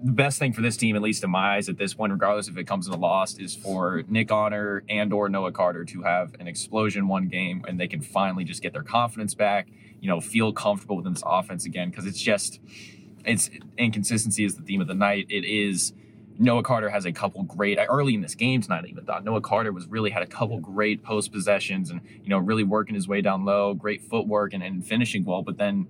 the 0.03 0.11
best 0.11 0.39
thing 0.39 0.53
for 0.53 0.61
this 0.61 0.77
team, 0.77 0.95
at 0.95 1.01
least 1.01 1.23
in 1.23 1.29
my 1.29 1.55
eyes, 1.55 1.69
at 1.69 1.77
this 1.77 1.93
point, 1.93 2.11
regardless 2.11 2.47
if 2.47 2.57
it 2.57 2.65
comes 2.65 2.87
in 2.87 2.93
a 2.93 2.97
loss, 2.97 3.37
is 3.37 3.55
for 3.55 4.03
Nick 4.07 4.31
Honor 4.31 4.83
and 4.89 5.13
or 5.13 5.29
Noah 5.29 5.51
Carter 5.51 5.85
to 5.85 6.01
have 6.01 6.33
an 6.39 6.47
explosion 6.47 7.07
one 7.07 7.27
game, 7.27 7.63
and 7.67 7.79
they 7.79 7.87
can 7.87 8.01
finally 8.01 8.43
just 8.43 8.61
get 8.61 8.73
their 8.73 8.83
confidence 8.83 9.33
back. 9.33 9.67
You 9.99 10.07
know, 10.07 10.19
feel 10.19 10.51
comfortable 10.51 10.97
within 10.97 11.13
this 11.13 11.23
offense 11.25 11.65
again 11.65 11.89
because 11.89 12.05
it's 12.05 12.21
just 12.21 12.59
it's 13.23 13.51
inconsistency 13.77 14.43
is 14.43 14.55
the 14.55 14.63
theme 14.63 14.81
of 14.81 14.87
the 14.87 14.95
night. 14.95 15.27
It 15.29 15.45
is 15.45 15.93
Noah 16.39 16.63
Carter 16.63 16.89
has 16.89 17.05
a 17.05 17.11
couple 17.11 17.43
great 17.43 17.77
early 17.87 18.15
in 18.15 18.21
this 18.21 18.33
game 18.33 18.61
tonight. 18.61 18.85
I 18.85 18.87
even 18.87 19.05
thought 19.05 19.23
Noah 19.23 19.41
Carter 19.41 19.71
was 19.71 19.85
really 19.85 20.09
had 20.09 20.23
a 20.23 20.27
couple 20.27 20.59
great 20.59 21.03
post 21.03 21.31
possessions 21.31 21.91
and 21.91 22.01
you 22.23 22.29
know 22.29 22.39
really 22.39 22.63
working 22.63 22.95
his 22.95 23.07
way 23.07 23.21
down 23.21 23.45
low, 23.45 23.75
great 23.75 24.01
footwork 24.01 24.53
and, 24.53 24.63
and 24.63 24.83
finishing 24.83 25.23
well. 25.23 25.43
But 25.43 25.57
then 25.57 25.87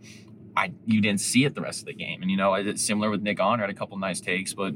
I 0.56 0.74
you 0.86 1.02
didn't 1.02 1.22
see 1.22 1.46
it 1.46 1.56
the 1.56 1.62
rest 1.62 1.80
of 1.80 1.86
the 1.86 1.94
game. 1.94 2.22
And 2.22 2.30
you 2.30 2.38
know 2.38 2.54
it's 2.54 2.86
similar 2.86 3.10
with 3.10 3.22
Nick 3.22 3.40
Honor 3.40 3.64
had 3.64 3.70
a 3.70 3.74
couple 3.74 3.98
nice 3.98 4.22
takes, 4.22 4.54
but 4.54 4.76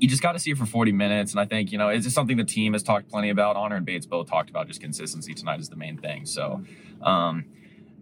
you 0.00 0.08
just 0.08 0.22
got 0.22 0.32
to 0.32 0.38
see 0.38 0.50
it 0.50 0.58
for 0.58 0.66
40 0.66 0.92
minutes. 0.92 1.32
And 1.32 1.40
I 1.40 1.44
think 1.44 1.72
you 1.72 1.78
know 1.78 1.88
it's 1.88 2.04
just 2.04 2.14
something 2.14 2.36
the 2.36 2.44
team 2.44 2.72
has 2.72 2.82
talked 2.82 3.08
plenty 3.08 3.30
about. 3.30 3.56
Honor 3.56 3.76
and 3.76 3.86
Bates 3.86 4.06
both 4.06 4.28
talked 4.28 4.50
about 4.50 4.66
just 4.66 4.80
consistency 4.80 5.34
tonight 5.34 5.60
is 5.60 5.68
the 5.68 5.76
main 5.76 5.98
thing. 5.98 6.26
So 6.26 6.64
um, 7.02 7.44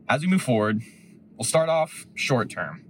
as 0.09 0.23
we 0.23 0.29
move 0.29 0.43
forward, 0.43 0.83
we'll 1.37 1.45
start 1.45 1.69
off 1.69 2.07
short 2.15 2.51
term. 2.51 2.85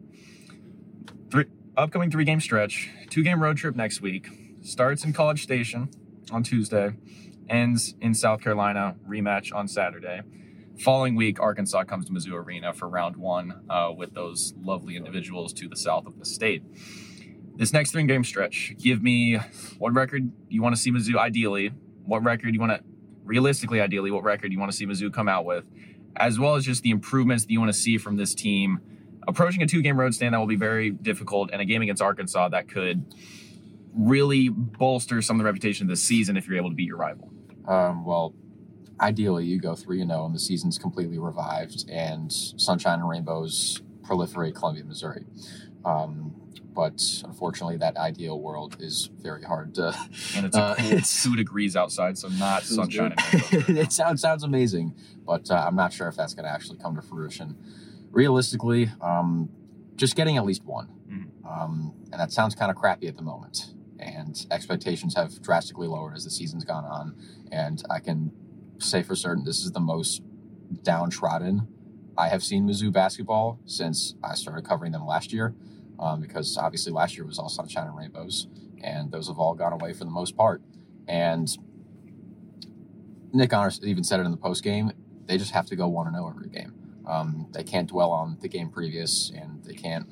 Three, 1.31 1.47
upcoming 1.77 2.11
three 2.11 2.25
game 2.25 2.41
stretch, 2.41 2.91
two 3.09 3.23
game 3.23 3.43
road 3.43 3.57
trip 3.57 3.77
next 3.77 4.01
week. 4.01 4.29
Starts 4.63 5.05
in 5.05 5.13
College 5.13 5.43
Station 5.43 5.89
on 6.31 6.43
Tuesday, 6.43 6.95
ends 7.49 7.95
in 8.01 8.15
South 8.15 8.43
Carolina, 8.43 8.97
rematch 9.09 9.55
on 9.55 9.67
Saturday. 9.69 10.21
Following 10.81 11.15
week, 11.15 11.39
Arkansas 11.39 11.85
comes 11.85 12.07
to 12.07 12.13
Mizzou 12.13 12.33
Arena 12.33 12.73
for 12.73 12.89
round 12.89 13.15
one 13.15 13.65
uh, 13.69 13.93
with 13.95 14.15
those 14.15 14.55
lovely 14.63 14.97
individuals 14.97 15.53
to 15.53 15.69
the 15.69 15.77
south 15.77 16.07
of 16.07 16.19
the 16.19 16.25
state. 16.25 16.63
This 17.55 17.75
next 17.75 17.91
three 17.91 18.03
game 18.05 18.25
stretch, 18.25 18.75
give 18.79 19.03
me 19.03 19.39
what 19.77 19.93
record 19.93 20.33
you 20.49 20.63
want 20.63 20.75
to 20.75 20.81
see 20.81 20.91
Mizzou 20.91 21.19
ideally, 21.19 21.69
what 22.07 22.25
record 22.25 22.55
you 22.55 22.61
want 22.61 22.73
to, 22.73 22.83
realistically, 23.25 23.79
ideally, 23.79 24.11
what 24.11 24.25
record 24.25 24.53
you 24.53 24.59
want 24.59 24.73
to 24.73 24.77
see 24.77 24.87
Mizzou 24.87 25.13
come 25.13 25.29
out 25.29 25.45
with, 25.45 25.65
as 26.17 26.39
well 26.39 26.55
as 26.55 26.65
just 26.65 26.83
the 26.83 26.91
improvements 26.91 27.45
that 27.45 27.53
you 27.53 27.61
want 27.61 27.71
to 27.71 27.79
see 27.79 27.99
from 27.99 28.17
this 28.17 28.35
team 28.35 28.81
approaching 29.29 29.63
a 29.63 29.67
two 29.67 29.83
game 29.83 30.01
road 30.01 30.15
stand 30.15 30.33
that 30.33 30.39
will 30.39 30.47
be 30.47 30.57
very 30.57 30.91
difficult 30.91 31.51
and 31.53 31.61
a 31.61 31.67
game 31.67 31.83
against 31.83 32.01
Arkansas 32.01 32.49
that 32.49 32.71
could 32.71 33.05
really 33.95 34.49
bolster 34.49 35.21
some 35.21 35.37
of 35.37 35.39
the 35.41 35.45
reputation 35.45 35.85
of 35.85 35.91
this 35.91 36.03
season 36.03 36.39
if 36.39 36.49
you're 36.49 36.57
able 36.57 36.71
to 36.71 36.75
beat 36.75 36.89
your 36.89 36.97
rival? 36.97 37.31
Um, 37.69 38.07
well, 38.07 38.33
ideally, 39.01 39.45
you 39.47 39.59
go 39.59 39.75
3 39.75 40.01
and 40.01 40.11
0 40.11 40.27
and 40.27 40.35
the 40.35 40.39
season's 40.39 40.79
completely 40.79 41.19
revived 41.19 41.89
and 41.89 42.33
sunshine 42.33 43.01
and 43.01 43.09
rainbows 43.09 43.81
proliferate 44.03 44.55
Columbia, 44.55 44.85
Missouri. 44.85 45.25
Um, 45.85 46.35
but 46.75 47.03
unfortunately, 47.25 47.77
that 47.79 47.97
ideal 47.97 48.41
world 48.41 48.77
is 48.81 49.11
very 49.21 49.43
hard 49.43 49.75
to. 49.75 49.95
And 50.37 50.47
it's 50.47 50.57
a 50.57 50.77
cool 50.79 51.01
two 51.33 51.37
degrees 51.37 51.77
outside, 51.77 52.17
so 52.17 52.29
not 52.29 52.63
sunshine. 52.63 53.15
and 53.17 53.53
rainbows. 53.53 53.69
it 53.79 53.93
sounds 53.93 54.21
sounds 54.21 54.45
amazing, 54.45 54.95
but 55.27 55.51
uh, 55.51 55.65
I'm 55.67 55.75
not 55.75 55.93
sure 55.93 56.09
if 56.09 56.17
that's 56.17 56.35
going 56.35 56.45
to 56.45 56.51
actually 56.51 56.79
come 56.79 56.95
to 56.97 57.03
fruition. 57.03 57.57
Realistically, 58.11 58.91
um, 59.01 59.51
just 59.97 60.17
getting 60.17 60.37
at 60.37 60.45
least 60.45 60.65
one, 60.65 60.89
um, 61.49 61.95
and 62.13 62.21
that 62.21 62.33
sounds 62.33 62.55
kind 62.55 62.71
of 62.71 62.77
crappy 62.77 63.09
at 63.09 63.17
the 63.17 63.23
moment. 63.23 63.75
And 63.99 64.47
expectations 64.51 65.15
have 65.15 65.43
drastically 65.43 65.87
lowered 65.87 66.17
as 66.17 66.25
the 66.25 66.31
season's 66.31 66.65
gone 66.65 66.85
on, 66.85 67.15
and 67.53 67.83
I 67.91 67.99
can 67.99 68.33
say 68.81 69.03
for 69.03 69.15
certain 69.15 69.45
this 69.45 69.65
is 69.65 69.73
the 69.73 69.81
most 69.81 70.23
downtrodden 70.83 71.69
I 72.21 72.29
have 72.29 72.43
seen 72.43 72.69
Mizzou 72.69 72.93
basketball 72.93 73.59
since 73.65 74.15
I 74.23 74.35
started 74.35 74.65
covering 74.65 74.93
them 74.93 75.07
last 75.07 75.33
year. 75.33 75.55
Um, 75.99 76.21
because 76.21 76.57
obviously 76.57 76.93
last 76.93 77.17
year 77.17 77.27
was 77.27 77.39
all 77.39 77.51
sunshine 77.51 77.87
and 77.87 77.97
rainbows, 77.97 78.47
and 78.83 79.13
those 79.13 79.29
have 79.29 79.39
all 79.39 79.55
gone 79.55 79.75
away 79.75 79.93
for 79.93 80.05
the 80.05 80.11
most 80.11 80.35
part. 80.35 80.63
And 81.07 81.55
Nick 83.35 83.53
Honors 83.53 83.81
even 83.83 84.03
said 84.03 84.19
it 84.19 84.25
in 84.25 84.31
the 84.31 84.39
post 84.39 84.63
game. 84.63 84.93
They 85.27 85.37
just 85.37 85.51
have 85.53 85.67
to 85.67 85.77
go 85.77 85.89
one 85.89 86.07
and 86.07 86.17
zero 86.17 86.31
every 86.31 86.49
game. 86.49 86.73
Um, 87.07 87.49
they 87.53 87.65
can't 87.65 87.89
dwell 87.89 88.13
on 88.13 88.39
the 88.41 88.49
game 88.49 88.71
previous, 88.71 89.31
and 89.37 89.63
they 89.63 89.75
can't 89.75 90.07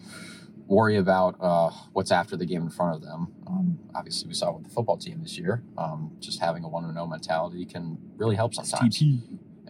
worry 0.68 0.96
about 0.96 1.34
uh, 1.40 1.70
what's 1.92 2.12
after 2.12 2.37
the 2.37 2.46
game 2.46 2.62
in 2.62 2.70
front 2.70 2.94
of 2.94 3.02
them. 3.02 3.34
Um, 3.46 3.78
obviously, 3.94 4.28
we 4.28 4.34
saw 4.34 4.52
with 4.52 4.64
the 4.64 4.70
football 4.70 4.96
team 4.98 5.22
this 5.22 5.37
year. 5.38 5.62
Um, 5.76 6.12
just 6.20 6.40
having 6.40 6.62
a 6.62 6.68
one 6.68 6.84
and 6.84 6.92
zero 6.92 7.06
mentality 7.06 7.64
can 7.64 7.98
really 8.16 8.37
help 8.37 8.54
sometimes. 8.54 9.02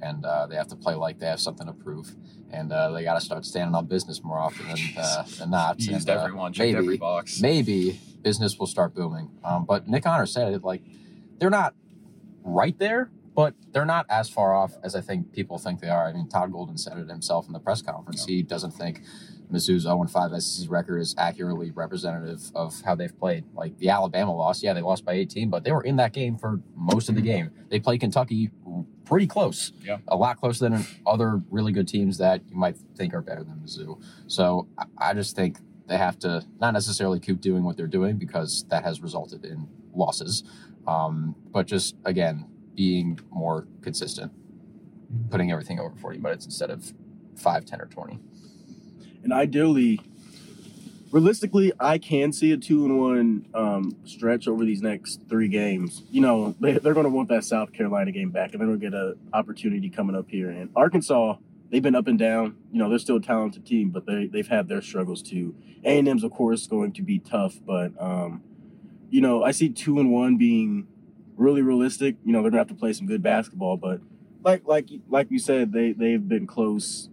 And 0.03 0.25
uh, 0.25 0.47
they 0.47 0.57
have 0.57 0.69
to 0.69 0.77
play 0.77 0.95
like 0.95 1.19
they 1.19 1.27
have 1.27 1.41
something 1.41 1.67
to 1.67 1.73
prove, 1.73 2.15
and 2.53 2.73
uh, 2.73 2.93
they 2.93 3.03
got 3.03 3.15
to 3.15 3.21
start 3.21 3.45
standing 3.45 3.75
on 3.75 3.87
business 3.87 4.23
more 4.23 4.39
often 4.39 4.69
than, 4.69 4.79
uh, 4.97 5.23
than 5.39 5.51
not. 5.51 5.81
Used 5.81 6.09
and, 6.09 6.19
uh, 6.19 6.23
everyone, 6.23 6.53
checked 6.53 6.73
maybe, 6.73 6.79
every 6.79 6.97
box. 6.99 7.41
maybe 7.41 8.01
business 8.23 8.59
will 8.59 8.67
start 8.69 8.95
booming. 8.95 9.31
Um, 9.43 9.65
but 9.65 9.89
Nick 9.89 10.07
Honor 10.07 10.27
said 10.27 10.53
it 10.53 10.63
like 10.63 10.83
they're 11.39 11.51
not 11.51 11.75
right 12.45 12.79
there, 12.79 13.11
but 13.39 13.55
they're 13.71 13.85
not 13.85 14.05
as 14.11 14.29
far 14.29 14.53
off 14.53 14.73
as 14.83 14.97
I 14.97 15.01
think 15.01 15.31
people 15.33 15.59
think 15.59 15.79
they 15.81 15.89
are. 15.89 16.09
I 16.09 16.13
mean, 16.13 16.29
Todd 16.29 16.51
Golden 16.51 16.77
said 16.77 16.99
it 16.99 17.09
himself 17.09 17.47
in 17.47 17.53
the 17.53 17.61
press 17.61 17.81
conference. 17.81 18.25
He 18.25 18.43
doesn't 18.43 18.73
think 18.73 19.03
Mizzou's 19.53 19.83
0 19.85 20.05
5 20.09 20.43
SEC 20.43 20.69
record 20.69 20.99
is 20.99 21.15
accurately 21.17 21.71
representative 21.71 22.51
of 22.57 22.81
how 22.85 22.97
they've 22.97 23.17
played. 23.17 23.45
Like 23.55 23.79
the 23.79 23.91
Alabama 23.91 24.35
loss, 24.35 24.61
yeah, 24.61 24.73
they 24.73 24.81
lost 24.83 25.05
by 25.05 25.13
18, 25.13 25.51
but 25.51 25.63
they 25.63 25.71
were 25.71 25.85
in 25.85 25.95
that 25.99 26.13
game 26.13 26.37
for 26.37 26.59
most 26.75 27.09
of 27.09 27.15
the 27.15 27.21
game. 27.21 27.53
They 27.69 27.79
played 27.79 28.01
Kentucky 28.01 28.51
pretty 29.05 29.29
close, 29.29 29.71
Yeah. 29.85 29.99
a 30.09 30.17
lot 30.17 30.41
closer 30.41 30.69
than 30.69 30.85
other 31.07 31.41
really 31.49 31.71
good 31.71 31.87
teams 31.87 32.19
that 32.19 32.43
you 32.51 32.57
might 32.57 32.77
think 32.97 33.15
are 33.15 33.23
better 33.23 33.45
than 33.45 33.61
Mizzou. 33.65 34.03
So 34.27 34.67
I- 34.77 35.11
I 35.11 35.15
just 35.15 35.37
think 35.37 35.61
they 35.87 35.97
have 35.97 36.19
to 36.27 36.45
not 36.61 36.73
necessarily 36.75 37.21
keep 37.21 37.41
doing 37.41 37.63
what 37.63 37.77
they're 37.77 37.87
doing 37.87 38.17
because 38.17 38.65
that 38.71 38.83
has 38.83 39.01
resulted 39.01 39.45
in 39.45 39.69
losses, 39.95 40.43
um, 40.89 41.37
but 41.53 41.69
just 41.69 41.95
again 42.05 42.45
being 42.79 43.19
more 43.33 43.67
consistent, 43.83 44.31
putting 45.31 45.51
everything 45.51 45.81
over 45.81 45.97
40 45.97 46.21
minutes 46.21 46.45
instead 46.45 46.71
of 46.71 46.93
5, 47.35 47.65
10, 47.65 47.81
or 47.81 47.87
20. 47.87 48.21
And 49.25 49.33
ideally, 49.33 50.01
realistically, 51.11 51.73
I 51.81 51.99
can 51.99 52.33
see 52.33 52.53
a 52.53 52.57
two 52.57 52.85
and 52.85 53.01
one 53.01 53.47
um, 53.53 53.97
stretch 54.05 54.47
over 54.47 54.65
these 54.65 54.81
next 54.81 55.23
three 55.29 55.49
games. 55.49 56.05
You 56.13 56.21
know, 56.21 56.55
they, 56.61 56.75
they're 56.75 56.95
going 56.95 57.03
to 57.03 57.11
want 57.11 57.29
that 57.31 57.43
South 57.43 57.73
Carolina 57.73 58.13
game 58.13 58.31
back, 58.31 58.53
and 58.53 58.61
they're 58.61 58.69
going 58.69 58.79
to 58.79 58.87
get 58.91 58.95
an 58.95 59.19
opportunity 59.33 59.91
coming 59.91 60.15
up 60.15 60.31
here. 60.31 60.49
And 60.49 60.71
Arkansas, 60.77 61.35
they've 61.71 61.83
been 61.83 61.97
up 61.97 62.07
and 62.07 62.17
down. 62.17 62.59
You 62.71 62.79
know, 62.79 62.89
they're 62.89 63.01
still 63.01 63.17
a 63.17 63.21
talented 63.21 63.67
team, 63.67 63.91
but 63.91 64.07
they 64.07 64.29
they've 64.29 64.47
had 64.47 64.69
their 64.69 64.83
struggles 64.83 65.21
too. 65.21 65.57
A 65.85 65.99
and 65.99 66.07
M's, 66.07 66.23
of 66.23 66.31
course, 66.31 66.69
going 66.69 66.93
to 66.93 67.03
be 67.03 67.19
tough, 67.19 67.57
but 67.67 67.91
um, 68.01 68.41
you 69.11 69.21
know, 69.21 69.43
I 69.43 69.51
see 69.51 69.69
two 69.69 69.99
and 69.99 70.13
one 70.13 70.37
being 70.37 70.87
really 71.39 71.63
realistic. 71.63 72.17
You 72.25 72.33
know, 72.33 72.43
they're 72.43 72.51
gonna 72.51 72.61
have 72.61 72.69
to 72.69 72.75
play 72.75 72.93
some 72.93 73.07
good 73.07 73.23
basketball, 73.23 73.77
but 73.77 74.01
like 74.45 74.63
like 74.67 74.89
like 75.09 75.31
you 75.31 75.39
said, 75.39 75.73
they 75.73 75.93
they've 75.93 76.27
been 76.27 76.47
close 76.47 77.09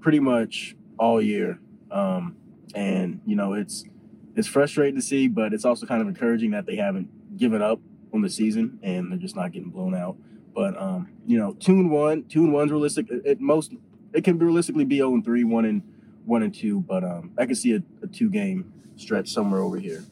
pretty 0.00 0.20
much 0.20 0.76
all 0.98 1.20
year. 1.20 1.58
Um, 1.90 2.36
and 2.74 3.20
you 3.26 3.34
know, 3.34 3.54
it's 3.54 3.84
it's 4.36 4.48
frustrating 4.48 4.96
to 4.96 5.02
see, 5.02 5.28
but 5.28 5.52
it's 5.52 5.64
also 5.64 5.86
kind 5.86 6.00
of 6.00 6.08
encouraging 6.08 6.52
that 6.52 6.66
they 6.66 6.76
haven't 6.76 7.36
given 7.36 7.62
up 7.62 7.80
on 8.14 8.20
the 8.20 8.30
season 8.30 8.78
and 8.82 9.10
they're 9.10 9.18
just 9.18 9.36
not 9.36 9.52
getting 9.52 9.70
blown 9.70 9.94
out. 9.94 10.16
But 10.54 10.80
um, 10.80 11.08
you 11.26 11.38
know, 11.38 11.54
two 11.54 11.72
and 11.72 11.90
one, 11.90 12.24
two 12.24 12.44
and 12.44 12.52
one's 12.52 12.70
realistic. 12.70 13.10
It, 13.10 13.26
at 13.26 13.40
most, 13.40 13.72
it 14.12 14.22
can 14.24 14.38
realistically 14.38 14.84
be 14.84 14.96
zero 14.96 15.14
and 15.14 15.24
three, 15.24 15.44
one 15.44 15.64
and 15.64 15.82
one 16.24 16.42
and 16.42 16.54
two. 16.54 16.80
But 16.80 17.04
um, 17.04 17.32
I 17.38 17.46
can 17.46 17.54
see 17.54 17.74
a, 17.74 17.82
a 18.02 18.06
two 18.06 18.30
game 18.30 18.72
stretch 18.96 19.30
somewhere 19.30 19.60
over 19.60 19.78
here. 19.78 20.04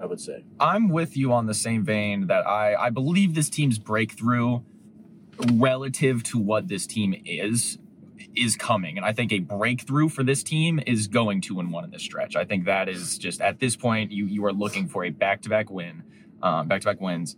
I 0.00 0.06
would 0.06 0.20
say. 0.20 0.44
I'm 0.60 0.88
with 0.88 1.16
you 1.16 1.32
on 1.32 1.46
the 1.46 1.54
same 1.54 1.84
vein 1.84 2.26
that 2.28 2.46
I, 2.46 2.74
I 2.74 2.90
believe 2.90 3.34
this 3.34 3.50
team's 3.50 3.78
breakthrough 3.78 4.60
relative 5.52 6.22
to 6.24 6.38
what 6.38 6.68
this 6.68 6.86
team 6.86 7.20
is 7.24 7.78
is 8.34 8.56
coming. 8.56 8.96
And 8.96 9.06
I 9.06 9.12
think 9.12 9.32
a 9.32 9.38
breakthrough 9.38 10.08
for 10.08 10.22
this 10.22 10.42
team 10.42 10.80
is 10.86 11.06
going 11.06 11.40
two 11.40 11.60
and 11.60 11.72
one 11.72 11.84
in 11.84 11.90
this 11.90 12.02
stretch. 12.02 12.36
I 12.36 12.44
think 12.44 12.64
that 12.66 12.88
is 12.88 13.18
just 13.18 13.40
at 13.40 13.58
this 13.58 13.76
point 13.76 14.12
you 14.12 14.26
you 14.26 14.44
are 14.44 14.52
looking 14.52 14.88
for 14.88 15.04
a 15.04 15.10
back 15.10 15.42
to 15.42 15.48
back 15.48 15.70
win, 15.70 16.02
um, 16.42 16.68
back 16.68 16.80
to 16.82 16.86
back 16.86 17.00
wins 17.00 17.36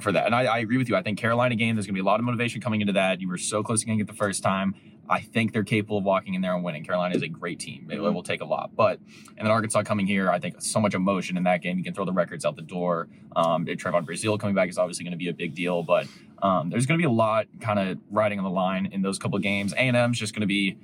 for 0.00 0.12
that. 0.12 0.26
And 0.26 0.34
I, 0.34 0.44
I 0.44 0.58
agree 0.58 0.76
with 0.78 0.88
you. 0.88 0.96
I 0.96 1.02
think 1.02 1.18
Carolina 1.18 1.54
game, 1.54 1.74
there's 1.74 1.86
gonna 1.86 1.94
be 1.94 2.00
a 2.00 2.04
lot 2.04 2.20
of 2.20 2.24
motivation 2.24 2.60
coming 2.60 2.80
into 2.80 2.92
that. 2.94 3.20
You 3.20 3.28
were 3.28 3.38
so 3.38 3.62
close 3.62 3.80
to 3.80 3.86
getting 3.86 4.00
it 4.00 4.06
the 4.06 4.12
first 4.12 4.42
time. 4.42 4.74
I 5.08 5.20
think 5.20 5.52
they're 5.52 5.64
capable 5.64 5.98
of 5.98 6.04
walking 6.04 6.34
in 6.34 6.40
there 6.40 6.54
and 6.54 6.64
winning. 6.64 6.84
Carolina 6.84 7.14
is 7.14 7.22
a 7.22 7.28
great 7.28 7.58
team. 7.58 7.88
It, 7.90 8.00
will 8.00 8.22
take 8.22 8.40
a 8.40 8.44
lot. 8.44 8.74
But 8.74 8.98
and 9.36 9.46
then 9.46 9.50
Arkansas 9.50 9.82
coming 9.82 10.06
here, 10.06 10.30
I 10.30 10.38
think 10.38 10.60
so 10.60 10.80
much 10.80 10.94
emotion 10.94 11.36
in 11.36 11.44
that 11.44 11.62
game. 11.62 11.78
You 11.78 11.84
can 11.84 11.94
throw 11.94 12.04
the 12.04 12.12
records 12.12 12.44
out 12.44 12.56
the 12.56 12.62
door. 12.62 13.08
Um, 13.34 13.66
Trevon 13.66 14.04
Brazile 14.06 14.38
coming 14.38 14.54
back 14.54 14.68
is 14.68 14.78
obviously 14.78 15.04
going 15.04 15.12
to 15.12 15.18
be 15.18 15.28
a 15.28 15.34
big 15.34 15.54
deal, 15.54 15.82
but 15.82 16.06
um, 16.42 16.70
there's 16.70 16.86
going 16.86 16.98
to 16.98 17.02
be 17.02 17.06
a 17.06 17.14
lot 17.14 17.46
kind 17.60 17.78
of 17.78 17.98
riding 18.10 18.38
on 18.38 18.44
the 18.44 18.50
line 18.50 18.86
in 18.92 19.02
those 19.02 19.18
couple 19.18 19.36
of 19.36 19.42
games. 19.42 19.72
A 19.74 19.78
and 19.78 19.96
M's 19.96 20.18
just 20.18 20.34
going 20.34 20.42
to 20.42 20.46
be 20.46 20.76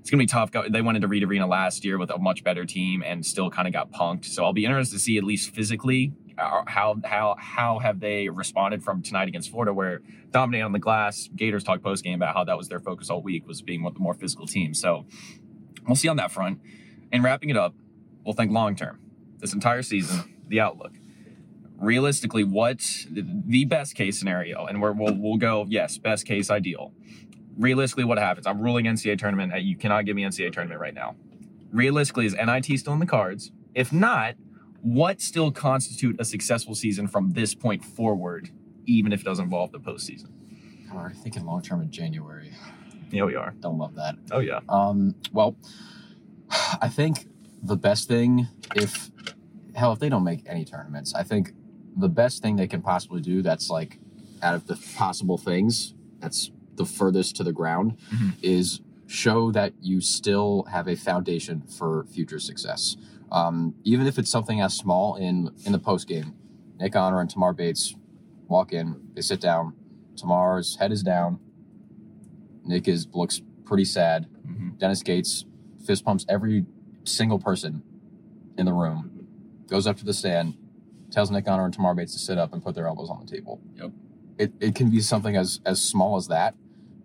it's 0.00 0.10
going 0.10 0.18
to 0.18 0.22
be 0.22 0.26
tough. 0.26 0.50
They 0.70 0.80
went 0.80 0.96
into 0.96 1.08
Reed 1.08 1.24
Arena 1.24 1.46
last 1.46 1.84
year 1.84 1.98
with 1.98 2.10
a 2.10 2.18
much 2.18 2.42
better 2.44 2.64
team 2.64 3.02
and 3.04 3.24
still 3.24 3.50
kind 3.50 3.66
of 3.66 3.74
got 3.74 3.90
punked. 3.90 4.24
So 4.24 4.44
I'll 4.44 4.52
be 4.52 4.64
interested 4.64 4.96
to 4.96 5.00
see 5.00 5.18
at 5.18 5.24
least 5.24 5.54
physically 5.54 6.12
uh, 6.38 6.62
how 6.66 6.96
how 7.04 7.36
how 7.38 7.78
have 7.80 8.00
they 8.00 8.28
responded 8.28 8.82
from 8.82 9.02
tonight 9.02 9.28
against 9.28 9.50
Florida, 9.50 9.74
where 9.74 10.00
dominating 10.30 10.64
on 10.64 10.72
the 10.72 10.78
glass. 10.78 11.28
Gators 11.34 11.64
talked 11.64 11.82
post 11.82 12.04
game 12.04 12.14
about 12.14 12.34
how 12.34 12.44
that 12.44 12.56
was 12.56 12.68
their 12.68 12.80
focus 12.80 13.10
all 13.10 13.22
week 13.22 13.46
was 13.46 13.60
being 13.60 13.82
one 13.82 13.92
the 13.92 14.00
more 14.00 14.14
physical 14.14 14.46
team. 14.46 14.72
So 14.72 15.06
we'll 15.86 15.96
see 15.96 16.08
on 16.08 16.16
that 16.16 16.30
front. 16.30 16.60
And 17.10 17.24
wrapping 17.24 17.50
it 17.50 17.56
up, 17.56 17.74
we'll 18.24 18.34
think 18.34 18.52
long 18.52 18.76
term. 18.76 19.00
this 19.38 19.52
entire 19.52 19.82
season, 19.82 20.36
the 20.46 20.60
outlook. 20.60 20.92
Realistically, 21.78 22.44
what 22.44 22.80
the 23.10 23.64
best 23.64 23.94
case 23.94 24.18
scenario, 24.18 24.66
and 24.66 24.82
we're, 24.82 24.92
we'll 24.92 25.14
we'll 25.14 25.36
go 25.36 25.66
yes, 25.68 25.96
best 25.96 26.26
case 26.26 26.50
ideal. 26.50 26.92
Realistically, 27.58 28.04
what 28.04 28.18
happens? 28.18 28.46
I'm 28.46 28.60
ruling 28.60 28.86
NCAA 28.86 29.18
tournament. 29.18 29.52
You 29.62 29.76
cannot 29.76 30.04
give 30.04 30.14
me 30.14 30.22
NCAA 30.22 30.52
tournament 30.52 30.80
right 30.80 30.94
now. 30.94 31.16
Realistically, 31.72 32.26
is 32.26 32.34
NIT 32.34 32.78
still 32.78 32.92
in 32.92 32.98
the 32.98 33.06
cards? 33.06 33.50
If 33.74 33.92
not, 33.92 34.36
what 34.80 35.20
still 35.20 35.50
constitute 35.50 36.16
a 36.20 36.24
successful 36.24 36.74
season 36.74 37.08
from 37.08 37.32
this 37.32 37.54
point 37.54 37.84
forward, 37.84 38.50
even 38.86 39.12
if 39.12 39.20
it 39.20 39.24
doesn't 39.24 39.44
involve 39.44 39.72
the 39.72 39.80
postseason? 39.80 40.30
I'm 40.90 40.96
already 40.96 41.16
thinking 41.16 41.44
long 41.44 41.62
term 41.62 41.82
in 41.82 41.90
January. 41.90 42.52
Yeah, 43.10 43.24
we 43.24 43.34
are. 43.34 43.54
Don't 43.60 43.78
love 43.78 43.94
that. 43.96 44.14
Oh 44.30 44.38
yeah. 44.38 44.60
Um, 44.68 45.14
well, 45.32 45.56
I 46.80 46.88
think 46.88 47.26
the 47.62 47.76
best 47.76 48.08
thing, 48.08 48.46
if 48.76 49.10
hell, 49.74 49.92
if 49.92 49.98
they 49.98 50.08
don't 50.08 50.24
make 50.24 50.42
any 50.46 50.64
tournaments, 50.64 51.14
I 51.14 51.22
think 51.22 51.52
the 51.96 52.08
best 52.08 52.42
thing 52.42 52.56
they 52.56 52.68
can 52.68 52.82
possibly 52.82 53.20
do 53.20 53.42
that's 53.42 53.68
like 53.68 53.98
out 54.42 54.54
of 54.54 54.66
the 54.66 54.76
possible 54.96 55.36
things 55.36 55.94
that's 56.20 56.50
the 56.78 56.86
furthest 56.86 57.36
to 57.36 57.44
the 57.44 57.52
ground 57.52 57.96
Mhm. 58.10 58.34
is 58.42 58.80
show 59.06 59.50
that 59.52 59.72
you 59.80 60.00
still 60.00 60.64
have 60.70 60.86
a 60.88 60.94
foundation 60.96 61.62
for 61.62 62.04
future 62.04 62.38
success. 62.38 62.96
Um, 63.32 63.74
even 63.84 64.06
if 64.06 64.18
it's 64.18 64.30
something 64.30 64.60
as 64.60 64.74
small 64.74 65.16
in 65.16 65.50
in 65.64 65.72
the 65.72 65.78
post 65.78 66.08
game, 66.08 66.34
Nick 66.80 66.96
Honor 66.96 67.20
and 67.20 67.28
Tamar 67.28 67.52
Bates 67.52 67.94
walk 68.48 68.72
in, 68.72 68.96
they 69.14 69.20
sit 69.22 69.40
down. 69.40 69.74
Tamar's 70.16 70.76
head 70.76 70.92
is 70.92 71.02
down. 71.02 71.38
Nick 72.64 72.88
is 72.88 73.06
looks 73.12 73.40
pretty 73.64 73.84
sad. 73.84 74.26
Mhm. 74.46 74.78
Dennis 74.78 75.02
Gates 75.02 75.44
fist 75.84 76.04
pumps 76.04 76.24
every 76.28 76.66
single 77.04 77.38
person 77.38 77.82
in 78.58 78.66
the 78.66 78.72
room, 78.72 79.26
goes 79.68 79.86
up 79.86 79.96
to 79.98 80.04
the 80.04 80.12
stand, 80.12 80.54
tells 81.10 81.30
Nick 81.30 81.48
Honor 81.48 81.64
and 81.64 81.72
Tamar 81.72 81.94
Bates 81.94 82.12
to 82.12 82.18
sit 82.18 82.36
up 82.38 82.52
and 82.52 82.62
put 82.62 82.74
their 82.74 82.86
elbows 82.86 83.08
on 83.08 83.20
the 83.24 83.26
table. 83.26 83.60
Yep. 83.76 83.92
It, 84.38 84.52
it 84.60 84.74
can 84.74 84.90
be 84.90 85.00
something 85.00 85.36
as, 85.36 85.60
as 85.64 85.80
small 85.80 86.16
as 86.16 86.28
that, 86.28 86.54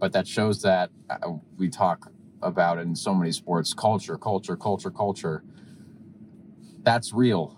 but 0.03 0.11
that 0.11 0.27
shows 0.27 0.61
that 0.61 0.89
uh, 1.09 1.31
we 1.57 1.69
talk 1.69 2.11
about 2.41 2.77
in 2.77 2.93
so 2.93 3.13
many 3.15 3.31
sports 3.31 3.73
culture, 3.73 4.17
culture, 4.17 4.57
culture, 4.57 4.91
culture. 4.91 5.45
That's 6.81 7.13
real. 7.13 7.57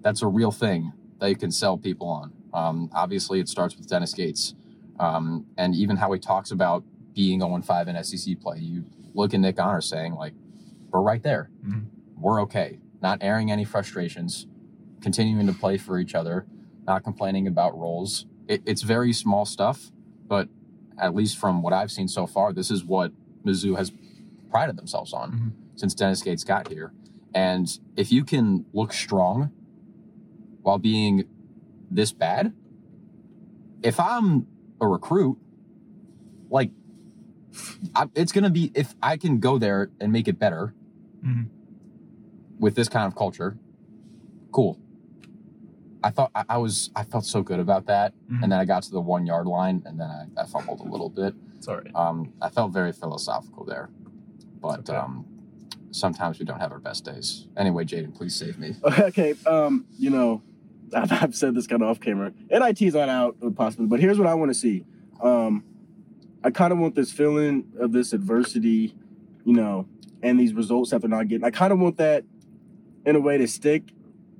That's 0.00 0.20
a 0.20 0.26
real 0.26 0.50
thing 0.50 0.92
that 1.20 1.28
you 1.28 1.36
can 1.36 1.52
sell 1.52 1.78
people 1.78 2.08
on. 2.08 2.32
Um, 2.52 2.90
obviously, 2.92 3.38
it 3.38 3.48
starts 3.48 3.76
with 3.76 3.88
Dennis 3.88 4.12
Gates. 4.12 4.56
Um, 4.98 5.46
and 5.56 5.72
even 5.76 5.98
how 5.98 6.10
he 6.10 6.18
talks 6.18 6.50
about 6.50 6.82
being 7.14 7.38
0 7.42 7.62
5 7.62 7.86
in 7.86 8.02
SEC 8.02 8.40
play. 8.40 8.58
You 8.58 8.84
look 9.14 9.32
at 9.32 9.38
Nick 9.38 9.60
Honor 9.60 9.80
saying, 9.80 10.14
like, 10.14 10.32
we're 10.90 11.00
right 11.00 11.22
there. 11.22 11.48
Mhm. 11.64 11.84
We're 12.16 12.42
okay. 12.42 12.80
Not 13.00 13.18
airing 13.20 13.52
any 13.52 13.62
frustrations, 13.64 14.48
continuing 15.00 15.46
to 15.46 15.52
play 15.52 15.78
for 15.78 16.00
each 16.00 16.16
other, 16.16 16.44
not 16.88 17.04
complaining 17.04 17.46
about 17.46 17.78
roles. 17.78 18.26
It, 18.48 18.62
it's 18.66 18.82
very 18.82 19.12
small 19.12 19.44
stuff, 19.44 19.92
but 20.26 20.48
at 20.98 21.14
least 21.14 21.36
from 21.38 21.62
what 21.62 21.72
I've 21.72 21.90
seen 21.90 22.08
so 22.08 22.26
far, 22.26 22.52
this 22.52 22.70
is 22.70 22.84
what 22.84 23.12
Mizzou 23.44 23.76
has 23.76 23.92
prided 24.50 24.76
themselves 24.76 25.12
on 25.12 25.32
Mhm. 25.32 25.78
since 25.78 25.94
Dennis 25.94 26.22
Gates 26.22 26.44
got 26.44 26.68
here. 26.68 26.92
And 27.34 27.78
if 27.96 28.10
you 28.10 28.24
can 28.24 28.64
look 28.72 28.92
strong 28.92 29.50
while 30.62 30.78
being 30.78 31.24
this 31.90 32.12
bad, 32.12 32.52
if 33.82 34.00
I'm 34.00 34.46
a 34.80 34.86
recruit, 34.86 35.38
like 36.50 36.70
I, 37.94 38.08
it's 38.14 38.32
gonna 38.32 38.50
be 38.50 38.70
if 38.74 38.94
I 39.02 39.16
can 39.16 39.38
go 39.38 39.58
there 39.58 39.90
and 40.00 40.12
make 40.12 40.28
it 40.28 40.38
better 40.38 40.74
Mhm. 41.24 41.46
with 42.58 42.74
this 42.74 42.88
kind 42.88 43.06
of 43.06 43.14
culture, 43.14 43.56
cool. 44.52 44.78
I 46.02 46.10
thought 46.10 46.30
I, 46.34 46.44
I 46.48 46.58
was 46.58 46.90
I 46.94 47.02
felt 47.04 47.24
so 47.24 47.42
good 47.42 47.58
about 47.60 47.86
that, 47.86 48.12
Mhm. 48.30 48.42
and 48.42 48.52
then 48.52 48.58
I 48.60 48.64
got 48.64 48.82
to 48.84 48.90
the 48.90 49.00
one 49.00 49.26
yard 49.26 49.46
line, 49.46 49.82
and 49.86 49.98
then 49.98 50.08
I, 50.08 50.26
I 50.42 50.46
fumbled 50.46 50.80
a 50.80 50.84
little 50.84 51.08
bit. 51.08 51.34
Sorry. 51.60 51.90
Um, 51.94 52.32
I 52.40 52.48
felt 52.50 52.72
very 52.72 52.92
philosophical 52.92 53.64
there, 53.64 53.90
but 54.60 54.88
Okay. 54.88 54.96
um, 54.96 55.24
sometimes 55.90 56.38
we 56.38 56.44
don't 56.44 56.60
have 56.60 56.70
our 56.72 56.78
best 56.78 57.04
days. 57.04 57.46
Anyway, 57.56 57.84
Jaden, 57.84 58.14
please 58.14 58.34
save 58.36 58.58
me. 58.58 58.74
Okay, 59.00 59.34
um, 59.46 59.86
you 59.98 60.10
know, 60.10 60.42
I've, 60.94 61.10
I've 61.12 61.34
said 61.34 61.54
this 61.54 61.66
kind 61.66 61.82
of 61.82 61.88
off 61.88 62.00
camera. 62.00 62.32
NIT's 62.50 62.94
not 62.94 63.08
out 63.08 63.36
uh, 63.44 63.50
possibly, 63.50 63.86
but 63.86 63.98
here's 64.00 64.18
what 64.18 64.28
I 64.28 64.34
want 64.34 64.50
to 64.50 64.54
see. 64.54 64.84
Um, 65.20 65.64
I 66.44 66.50
kind 66.50 66.72
of 66.72 66.78
want 66.78 66.94
this 66.94 67.10
feeling 67.10 67.64
of 67.80 67.90
this 67.92 68.12
adversity, 68.12 68.94
you 69.44 69.52
know, 69.52 69.86
and 70.22 70.38
these 70.38 70.52
results 70.54 70.90
that 70.90 71.00
they're 71.00 71.10
not 71.10 71.26
getting. 71.26 71.44
I 71.44 71.50
kind 71.50 71.72
of 71.72 71.80
want 71.80 71.96
that 71.96 72.24
in 73.04 73.16
a 73.16 73.20
way 73.20 73.36
to 73.38 73.48
stick 73.48 73.82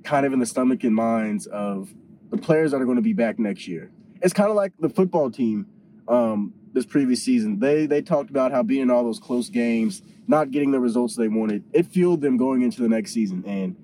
kind 0.03 0.25
of 0.25 0.33
in 0.33 0.39
the 0.39 0.45
stomach 0.45 0.83
and 0.83 0.95
minds 0.95 1.47
of 1.47 1.93
the 2.29 2.37
players 2.37 2.71
that 2.71 2.81
are 2.81 2.85
going 2.85 2.97
to 2.97 3.01
be 3.01 3.13
back 3.13 3.39
next 3.39 3.67
year. 3.67 3.91
It's 4.21 4.33
kind 4.33 4.49
of 4.49 4.55
like 4.55 4.73
the 4.79 4.89
football 4.89 5.31
team 5.31 5.67
um, 6.07 6.53
this 6.73 6.85
previous 6.85 7.23
season. 7.23 7.59
They 7.59 7.85
they 7.85 8.01
talked 8.01 8.29
about 8.29 8.51
how 8.51 8.63
being 8.63 8.83
in 8.83 8.91
all 8.91 9.03
those 9.03 9.19
close 9.19 9.49
games, 9.49 10.01
not 10.27 10.51
getting 10.51 10.71
the 10.71 10.79
results 10.79 11.15
they 11.15 11.27
wanted, 11.27 11.63
it 11.73 11.87
fueled 11.87 12.21
them 12.21 12.37
going 12.37 12.61
into 12.61 12.81
the 12.81 12.89
next 12.89 13.11
season. 13.11 13.43
And 13.45 13.75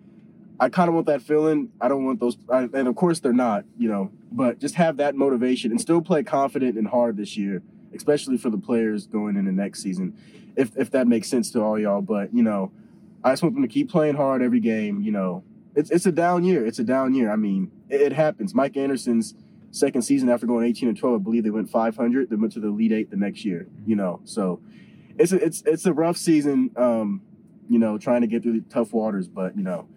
I 0.60 0.70
kind 0.70 0.88
of 0.88 0.96
want 0.96 1.08
that 1.08 1.22
feeling. 1.22 1.70
I 1.82 1.88
don't 1.88 2.06
want 2.06 2.20
those, 2.20 2.38
I, 2.50 2.70
and 2.74 2.88
of 2.88 2.96
course 2.96 3.20
they're 3.20 3.34
not, 3.34 3.66
you 3.78 3.90
know, 3.90 4.12
but 4.32 4.60
just 4.60 4.76
have 4.76 4.98
that 4.98 5.16
motivation 5.16 5.72
and 5.72 5.82
still 5.82 6.02
play 6.02 6.24
confident 6.24 6.78
and 6.78 6.88
hard 6.88 7.18
this 7.18 7.36
year, 7.36 7.62
especially 7.94 8.38
for 8.38 8.50
the 8.50 8.58
players 8.58 9.08
going 9.08 9.36
into 9.36 9.52
next 9.52 9.82
season, 9.82 10.18
if 10.56 10.72
if 10.78 10.92
that 10.92 11.08
makes 11.08 11.28
sense 11.28 11.52
to 11.52 11.62
all 11.62 11.80
y'all. 11.80 12.02
But 12.02 12.34
you 12.34 12.44
know, 12.44 12.72
I 13.24 13.32
just 13.32 13.44
want 13.44 13.56
them 13.56 13.64
to 13.64 13.70
keep 13.70 13.90
playing 13.90 14.16
hard 14.16 14.42
every 14.42 14.60
game. 14.60 15.02
You 15.02 15.12
know, 15.12 15.44
it's 15.76 15.92
it's 15.92 16.06
a 16.06 16.12
down 16.12 16.44
year. 16.44 16.66
It's 16.66 16.80
a 16.80 16.84
down 16.84 17.14
year. 17.14 17.32
I 17.32 17.36
mean, 17.36 17.72
it, 17.90 18.02
it 18.02 18.14
happens. 18.14 18.54
Mike 18.54 18.78
Anderson's 18.78 19.36
second 19.72 20.04
season 20.04 20.30
after 20.30 20.48
going 20.48 20.66
18 20.66 20.88
and 20.90 20.98
12, 20.98 21.20
I 21.20 21.24
believe 21.24 21.44
they 21.44 21.50
went 21.50 21.70
500. 21.70 22.30
They 22.30 22.36
went 22.36 22.54
to 22.54 22.60
the 22.60 22.68
Elite 22.68 22.94
Eight 22.94 23.12
the 23.12 23.18
next 23.18 23.44
year. 23.44 23.68
You 23.86 23.96
know, 23.96 24.22
so 24.24 24.62
it's 25.18 25.32
a, 25.32 25.44
it's 25.44 25.62
it's 25.66 25.86
a 25.86 25.94
rough 25.94 26.18
season. 26.18 26.72
Um, 26.76 27.22
you 27.70 27.80
know, 27.80 27.98
trying 27.98 28.22
to 28.22 28.28
get 28.28 28.44
through 28.44 28.60
the 28.60 28.70
tough 28.70 28.94
waters, 28.94 29.28
but 29.28 29.58
you 29.58 29.64
know 29.64 29.88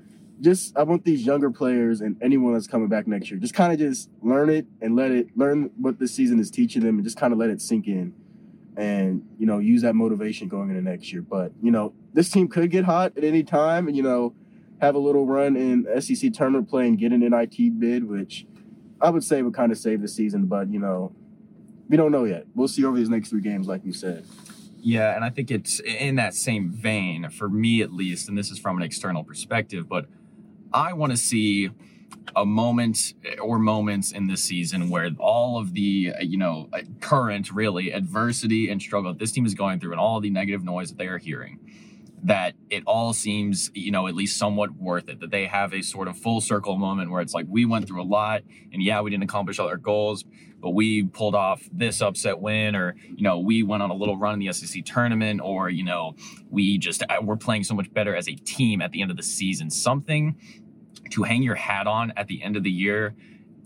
just 0.41 0.77
I 0.77 0.83
want 0.85 1.05
these 1.05 1.25
younger 1.27 1.51
players 1.51 2.01
and 2.01 2.17
anyone 2.23 2.53
that's 2.53 2.67
coming 2.67 2.89
back 2.89 3.07
next 3.07 3.31
year 3.31 3.41
just 3.41 3.55
kind 3.55 3.73
of 3.73 3.79
just 3.79 4.09
learn 4.23 4.51
it 4.51 4.67
and 4.81 4.95
let 4.95 5.11
it 5.11 5.29
learn 5.37 5.71
what 5.77 5.99
this 5.99 6.15
season 6.15 6.39
is 6.39 6.51
teaching 6.51 6.83
them 6.83 6.97
and 6.97 7.05
just 7.05 7.17
kind 7.17 7.33
of 7.33 7.39
let 7.39 7.51
it 7.51 7.61
sink 7.61 7.87
in 7.87 8.15
and 8.77 9.27
you 9.39 9.47
know 9.47 9.59
use 9.59 9.83
that 9.83 9.95
motivation 9.95 10.49
going 10.49 10.71
into 10.71 10.83
next 10.83 11.13
year 11.13 11.23
but 11.23 11.53
you 11.61 11.71
know 11.71 11.93
this 12.15 12.31
team 12.31 12.49
could 12.49 12.71
get 12.71 12.85
hot 12.85 13.13
at 13.17 13.25
any 13.25 13.43
time 13.43 13.89
and 13.89 13.97
you 13.97 14.03
know 14.03 14.33
have 14.81 14.95
a 14.95 14.99
little 14.99 15.27
run 15.27 15.57
in 15.57 15.87
SEC 16.01 16.33
tournament 16.33 16.69
play 16.69 16.87
and 16.87 16.99
get 16.99 17.13
an 17.13 17.21
NIT 17.21 17.79
bid 17.79 18.09
which 18.09 18.47
I 19.01 19.11
would 19.11 19.25
say 19.25 19.43
would 19.43 19.55
kind 19.55 19.73
of 19.73 19.79
save 19.79 20.01
the 20.03 20.09
season 20.09 20.47
but 20.47 20.71
you 20.71 20.79
know 20.79 21.13
we 21.89 21.97
don't 21.97 22.13
know 22.13 22.25
yet. 22.25 22.45
We'll 22.55 22.69
see 22.69 22.85
over 22.85 22.97
these 22.97 23.09
next 23.09 23.31
three 23.31 23.41
games 23.41 23.67
like 23.67 23.85
you 23.85 23.93
said. 23.93 24.25
Yeah, 24.81 25.15
and 25.15 25.25
I 25.25 25.31
think 25.31 25.51
it's 25.51 25.81
in 25.81 26.17
that 26.17 26.35
same 26.35 26.71
vein, 26.71 27.29
for 27.31 27.49
me 27.49 27.83
at 27.83 27.93
least, 27.93 28.29
and 28.29 28.39
this 28.39 28.51
is 28.51 28.59
from 28.59 28.77
an 28.77 28.83
external 28.83 29.25
perspective, 29.25 29.89
but 29.89 30.07
I 30.73 30.93
want 30.93 31.11
to 31.13 31.17
see 31.17 31.71
a 32.37 32.47
moment 32.47 33.15
eh, 33.25 33.37
or 33.39 33.59
moments 33.59 34.13
in 34.13 34.29
this 34.29 34.43
season 34.45 34.89
where 34.89 35.11
all 35.19 35.59
of 35.59 35.75
the, 35.75 36.15
you 36.21 36.39
know, 36.39 36.69
current 37.01 37.51
really 37.51 37.91
adversity 37.91 38.71
and 38.71 38.81
struggle 38.81 39.13
this 39.15 39.33
team 39.33 39.47
is 39.47 39.55
going 39.55 39.81
through 39.81 39.93
and 39.93 40.01
all 40.01 40.21
the 40.21 40.31
negative 40.31 40.63
noise 40.63 40.91
that 40.91 40.99
they 40.99 41.07
are 41.07 41.19
hearing, 41.19 41.59
that 42.25 42.55
it 42.71 42.83
all 42.87 43.13
seems, 43.13 43.71
you 43.75 43.91
know, 43.91 44.07
at 44.07 44.15
least 44.15 44.39
somewhat 44.39 44.73
worth 44.73 45.09
it, 45.09 45.21
that 45.21 45.31
they 45.31 45.47
have 45.47 45.73
a 45.73 45.83
sort 45.83 46.09
of 46.09 46.17
full 46.19 46.41
circle 46.41 46.77
moment 46.77 47.11
where 47.11 47.21
it's 47.21 47.35
like, 47.35 47.47
we 47.49 47.65
went 47.65 47.87
through 47.87 48.03
a 48.03 48.05
lot 48.05 48.43
and 48.73 48.83
yeah, 48.83 49.01
we 49.01 49.11
didn't 49.11 49.25
accomplish 49.25 49.59
all 49.59 49.69
our 49.69 49.77
goals, 49.77 50.25
but 50.61 50.71
we 50.71 51.05
pulled 51.05 51.35
off 51.35 51.63
this 51.73 52.03
upset 52.03 52.41
win 52.41 52.75
or 52.75 52.97
you 53.15 53.23
know 53.23 53.39
we 53.39 53.63
went 53.63 53.83
on 53.83 53.91
a 53.91 53.95
little 53.95 54.17
run 54.17 54.35
in 54.35 54.41
the 54.41 54.53
SEC 54.53 54.85
tournament 54.85 55.41
or 55.43 55.69
you 55.71 55.85
know 55.85 56.15
we 56.51 56.79
just 56.79 57.03
uh, 57.09 57.19
we're 57.23 57.37
playing 57.37 57.65
so 57.65 57.75
much 57.75 57.93
better 57.93 58.15
as 58.15 58.29
a 58.29 58.35
team 58.35 58.83
at 58.83 58.91
the 58.91 59.01
end 59.01 59.11
of 59.11 59.17
the 59.17 59.23
season. 59.23 59.71
Something 59.71 60.37
to 61.11 61.23
hang 61.23 61.43
your 61.43 61.55
hat 61.55 61.87
on 61.87 62.13
at 62.17 62.27
the 62.27 62.43
end 62.43 62.57
of 62.57 62.65
the 62.65 62.71
year 62.71 63.15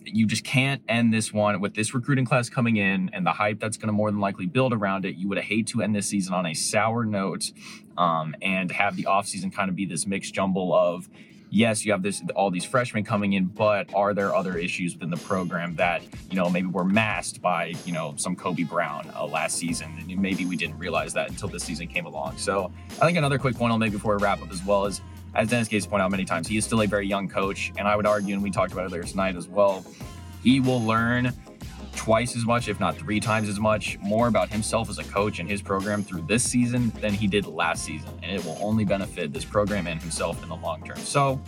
you 0.05 0.27
just 0.27 0.45
can't 0.45 0.83
end 0.89 1.13
this 1.13 1.33
one 1.33 1.61
with 1.61 1.75
this 1.75 1.95
recruiting 1.95 2.25
class 2.25 2.49
coming 2.49 2.77
in 2.77 3.11
and 3.13 3.27
the 3.27 3.33
hype 3.33 3.61
that's 3.61 3.77
going 3.77 3.89
to 3.89 3.93
more 3.93 4.11
than 4.11 4.21
likely 4.21 4.47
build 4.47 4.73
around 4.73 5.05
it. 5.05 5.17
You 5.17 5.29
would 5.29 5.39
hate 5.39 5.67
to 5.69 5.83
end 5.83 5.95
this 5.95 6.07
season 6.07 6.35
on 6.35 6.47
a 6.47 6.55
sour 6.55 7.05
note 7.05 7.53
um, 7.97 8.35
and 8.43 8.71
have 8.73 8.97
the 8.97 9.05
offseason 9.05 9.53
kind 9.53 9.69
of 9.69 9.77
be 9.77 9.87
this 9.87 10.07
mixed 10.07 10.35
jumble 10.35 10.75
of, 10.75 11.09
yes, 11.51 11.85
you 11.85 11.93
have 11.93 12.03
this 12.03 12.23
all 12.35 12.51
these 12.51 12.65
freshmen 12.65 13.05
coming 13.05 13.35
in, 13.35 13.47
but 13.47 13.93
are 13.95 14.15
there 14.15 14.35
other 14.35 14.57
issues 14.57 14.95
within 14.95 15.11
the 15.11 15.17
program 15.19 15.77
that 15.77 16.03
you 16.31 16.37
know 16.37 16.49
maybe 16.49 16.67
were 16.67 16.85
masked 16.85 17.41
by 17.41 17.75
you 17.85 17.93
know 17.93 18.15
some 18.17 18.35
Kobe 18.35 18.65
Brown 18.65 19.11
uh, 19.15 19.27
last 19.27 19.57
season, 19.59 19.95
and 19.99 20.19
maybe 20.19 20.45
we 20.47 20.57
didn't 20.57 20.79
realize 20.79 21.13
that 21.13 21.29
until 21.29 21.49
this 21.49 21.63
season 21.63 21.87
came 21.87 22.07
along. 22.07 22.39
So 22.39 22.73
I 23.01 23.07
think 23.07 23.19
another 23.19 23.39
quick 23.39 23.55
point 23.55 23.71
I'll 23.71 23.79
make 23.79 23.93
before 23.93 24.17
we 24.17 24.23
wrap 24.23 24.43
up 24.43 24.51
as 24.51 24.65
well 24.65 24.87
is, 24.87 25.01
as 25.35 25.49
Dennis 25.49 25.69
Gates 25.69 25.87
pointed 25.87 26.05
out 26.05 26.11
many 26.11 26.25
times, 26.25 26.47
he 26.47 26.57
is 26.57 26.65
still 26.65 26.83
a 26.83 26.87
very 26.87 27.07
young 27.07 27.29
coach, 27.29 27.73
and 27.77 27.89
I 27.89 27.97
would 27.97 28.07
argue, 28.07 28.35
and 28.35 28.43
we 28.43 28.51
talked 28.51 28.73
about 28.73 28.85
it 28.85 28.87
earlier 28.87 29.03
tonight 29.03 29.37
as 29.37 29.49
well, 29.49 29.85
he 30.43 30.61
will 30.61 30.83
learn 30.83 31.33
twice 31.95 32.37
as 32.37 32.45
much, 32.45 32.69
if 32.69 32.81
not 32.81 32.97
three 32.97 33.21
times 33.21 33.49
as 33.49 33.61
much, 33.61 33.99
more 34.01 34.27
about 34.27 34.49
himself 34.49 34.91
as 34.91 34.99
a 34.99 35.05
coach 35.05 35.39
and 35.39 35.49
his 35.49 35.63
program 35.63 36.03
through 36.03 36.23
this 36.23 36.43
season 36.43 36.91
than 37.01 37.13
he 37.13 37.27
did 37.27 37.47
last 37.47 37.85
season. 37.85 38.11
And 38.23 38.33
it 38.33 38.45
will 38.45 38.59
only 38.61 38.85
benefit 38.85 39.33
this 39.33 39.45
program 39.45 39.87
and 39.87 40.01
himself 40.01 40.43
in 40.43 40.49
the 40.49 40.57
long 40.57 40.83
term. 40.85 40.99
So 40.99 41.41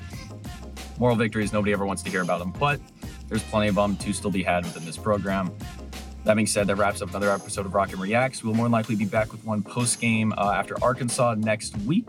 Moral 0.99 1.17
victories, 1.17 1.53
nobody 1.53 1.73
ever 1.73 1.85
wants 1.85 2.03
to 2.05 2.11
hear 2.11 2.23
about 2.23 2.39
them, 2.39 2.53
but 2.59 2.81
there's 3.29 3.43
plenty 3.43 3.69
of 3.69 3.75
them 3.75 3.97
to 3.97 4.13
still 4.13 4.31
be 4.31 4.43
had 4.43 4.65
within 4.65 4.85
this 4.85 4.97
program. 4.97 5.51
That 6.25 6.35
being 6.35 6.47
said, 6.47 6.67
that 6.69 6.77
wraps 6.77 7.03
up 7.03 7.11
another 7.11 7.31
episode 7.31 7.67
of 7.67 7.75
Rock 7.75 7.93
M 7.93 8.01
Reacts. 8.01 8.45
We'll 8.45 8.55
more 8.55 8.67
than 8.67 8.73
likely 8.73 8.95
be 8.95 9.05
back 9.05 9.33
with 9.33 9.45
one 9.45 9.63
post 9.63 10.01
game 10.01 10.33
uh, 10.39 10.53
after 10.53 10.83
Arkansas 10.83 11.35
next 11.35 11.77
week. 11.79 12.09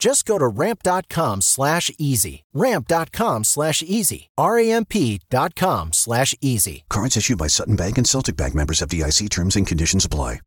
Just 0.00 0.24
go 0.24 0.38
to 0.38 0.48
ramp.com 0.48 1.42
slash 1.42 1.90
easy. 1.98 2.44
Ramp.com 2.54 3.44
slash 3.44 3.82
easy. 3.82 4.30
R-A-M-P.com 4.38 5.92
slash 5.92 6.34
easy. 6.40 6.84
Currents 6.88 7.18
issued 7.18 7.38
by 7.38 7.46
Sutton 7.46 7.76
Bank 7.76 7.98
and 7.98 8.08
Celtic 8.08 8.36
Bank 8.36 8.54
members 8.54 8.80
FDIC 8.80 9.28
terms 9.28 9.56
and 9.56 9.66
conditions 9.66 10.06
apply. 10.06 10.40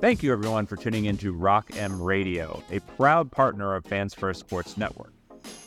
Thank 0.00 0.22
you 0.22 0.32
everyone 0.32 0.66
for 0.66 0.76
tuning 0.76 1.06
into 1.06 1.32
Rock 1.32 1.70
M 1.76 2.00
Radio, 2.00 2.62
a 2.70 2.80
proud 2.80 3.30
partner 3.30 3.74
of 3.74 3.84
Fans 3.86 4.14
First 4.14 4.40
Sports 4.40 4.76
Network. 4.76 5.12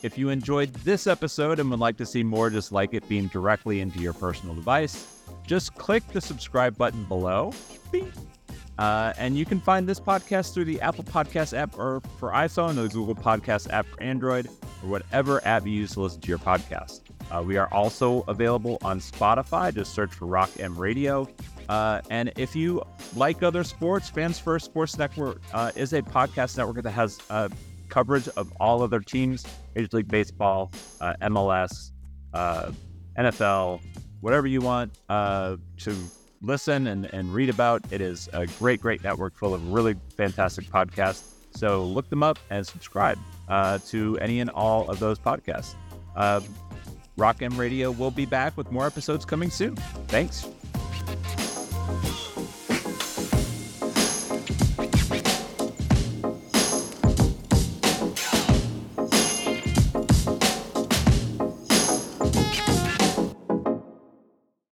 If 0.03 0.17
you 0.17 0.29
enjoyed 0.29 0.73
this 0.73 1.07
episode 1.07 1.59
and 1.59 1.69
would 1.71 1.79
like 1.79 1.97
to 1.97 2.05
see 2.05 2.23
more 2.23 2.49
just 2.49 2.71
like 2.71 2.93
it 2.93 3.07
beamed 3.07 3.31
directly 3.31 3.79
into 3.79 3.99
your 3.99 4.13
personal 4.13 4.53
device, 4.53 5.21
just 5.47 5.73
click 5.75 6.07
the 6.09 6.21
subscribe 6.21 6.77
button 6.77 7.03
below. 7.05 7.53
Beep. 7.91 8.11
Uh, 8.77 9.13
and 9.17 9.37
you 9.37 9.45
can 9.45 9.59
find 9.59 9.87
this 9.87 9.99
podcast 9.99 10.53
through 10.53 10.65
the 10.65 10.81
Apple 10.81 11.03
Podcast 11.03 11.55
app 11.55 11.77
or 11.77 12.01
for 12.17 12.31
iPhone, 12.31 12.77
or 12.77 12.83
the 12.83 12.89
Google 12.89 13.15
Podcast 13.15 13.71
app 13.71 13.85
for 13.85 14.01
Android, 14.01 14.47
or 14.83 14.89
whatever 14.89 15.45
app 15.45 15.65
you 15.65 15.73
use 15.73 15.93
to 15.93 16.01
listen 16.01 16.21
to 16.21 16.27
your 16.27 16.39
podcast. 16.39 17.01
Uh, 17.31 17.41
we 17.41 17.57
are 17.57 17.71
also 17.71 18.23
available 18.27 18.77
on 18.81 18.99
Spotify. 18.99 19.73
Just 19.73 19.93
search 19.93 20.13
for 20.13 20.25
Rock 20.25 20.49
M 20.59 20.75
Radio. 20.75 21.27
Uh, 21.69 22.01
and 22.09 22.31
if 22.35 22.55
you 22.55 22.81
like 23.15 23.41
other 23.43 23.63
sports, 23.63 24.09
Fans 24.09 24.39
First 24.39 24.65
Sports 24.65 24.97
Network 24.97 25.41
uh, 25.53 25.71
is 25.75 25.93
a 25.93 26.01
podcast 26.01 26.57
network 26.57 26.83
that 26.83 26.91
has 26.91 27.19
uh, 27.29 27.49
coverage 27.89 28.27
of 28.29 28.51
all 28.59 28.81
other 28.81 28.99
teams 28.99 29.45
Major 29.75 29.97
League 29.97 30.07
Baseball, 30.07 30.71
MLS, 31.01 31.91
NFL, 33.17 33.81
whatever 34.19 34.47
you 34.47 34.61
want 34.61 34.93
to 35.07 35.59
listen 36.43 36.87
and, 36.87 37.05
and 37.13 37.33
read 37.33 37.49
about. 37.49 37.81
It 37.89 38.01
is 38.01 38.29
a 38.33 38.45
great, 38.45 38.81
great 38.81 39.03
network 39.03 39.35
full 39.35 39.53
of 39.53 39.71
really 39.71 39.95
fantastic 40.15 40.65
podcasts. 40.65 41.23
So 41.55 41.83
look 41.83 42.09
them 42.09 42.21
up 42.21 42.37
and 42.49 42.65
subscribe 42.65 43.17
uh, 43.47 43.79
to 43.87 44.17
any 44.19 44.39
and 44.39 44.49
all 44.49 44.89
of 44.89 44.99
those 44.99 45.17
podcasts. 45.17 45.75
Uh, 46.15 46.41
Rock 47.17 47.41
M 47.41 47.57
Radio 47.57 47.91
will 47.91 48.11
be 48.11 48.25
back 48.25 48.57
with 48.57 48.71
more 48.71 48.85
episodes 48.85 49.25
coming 49.25 49.49
soon. 49.49 49.75
Thanks. 50.07 50.47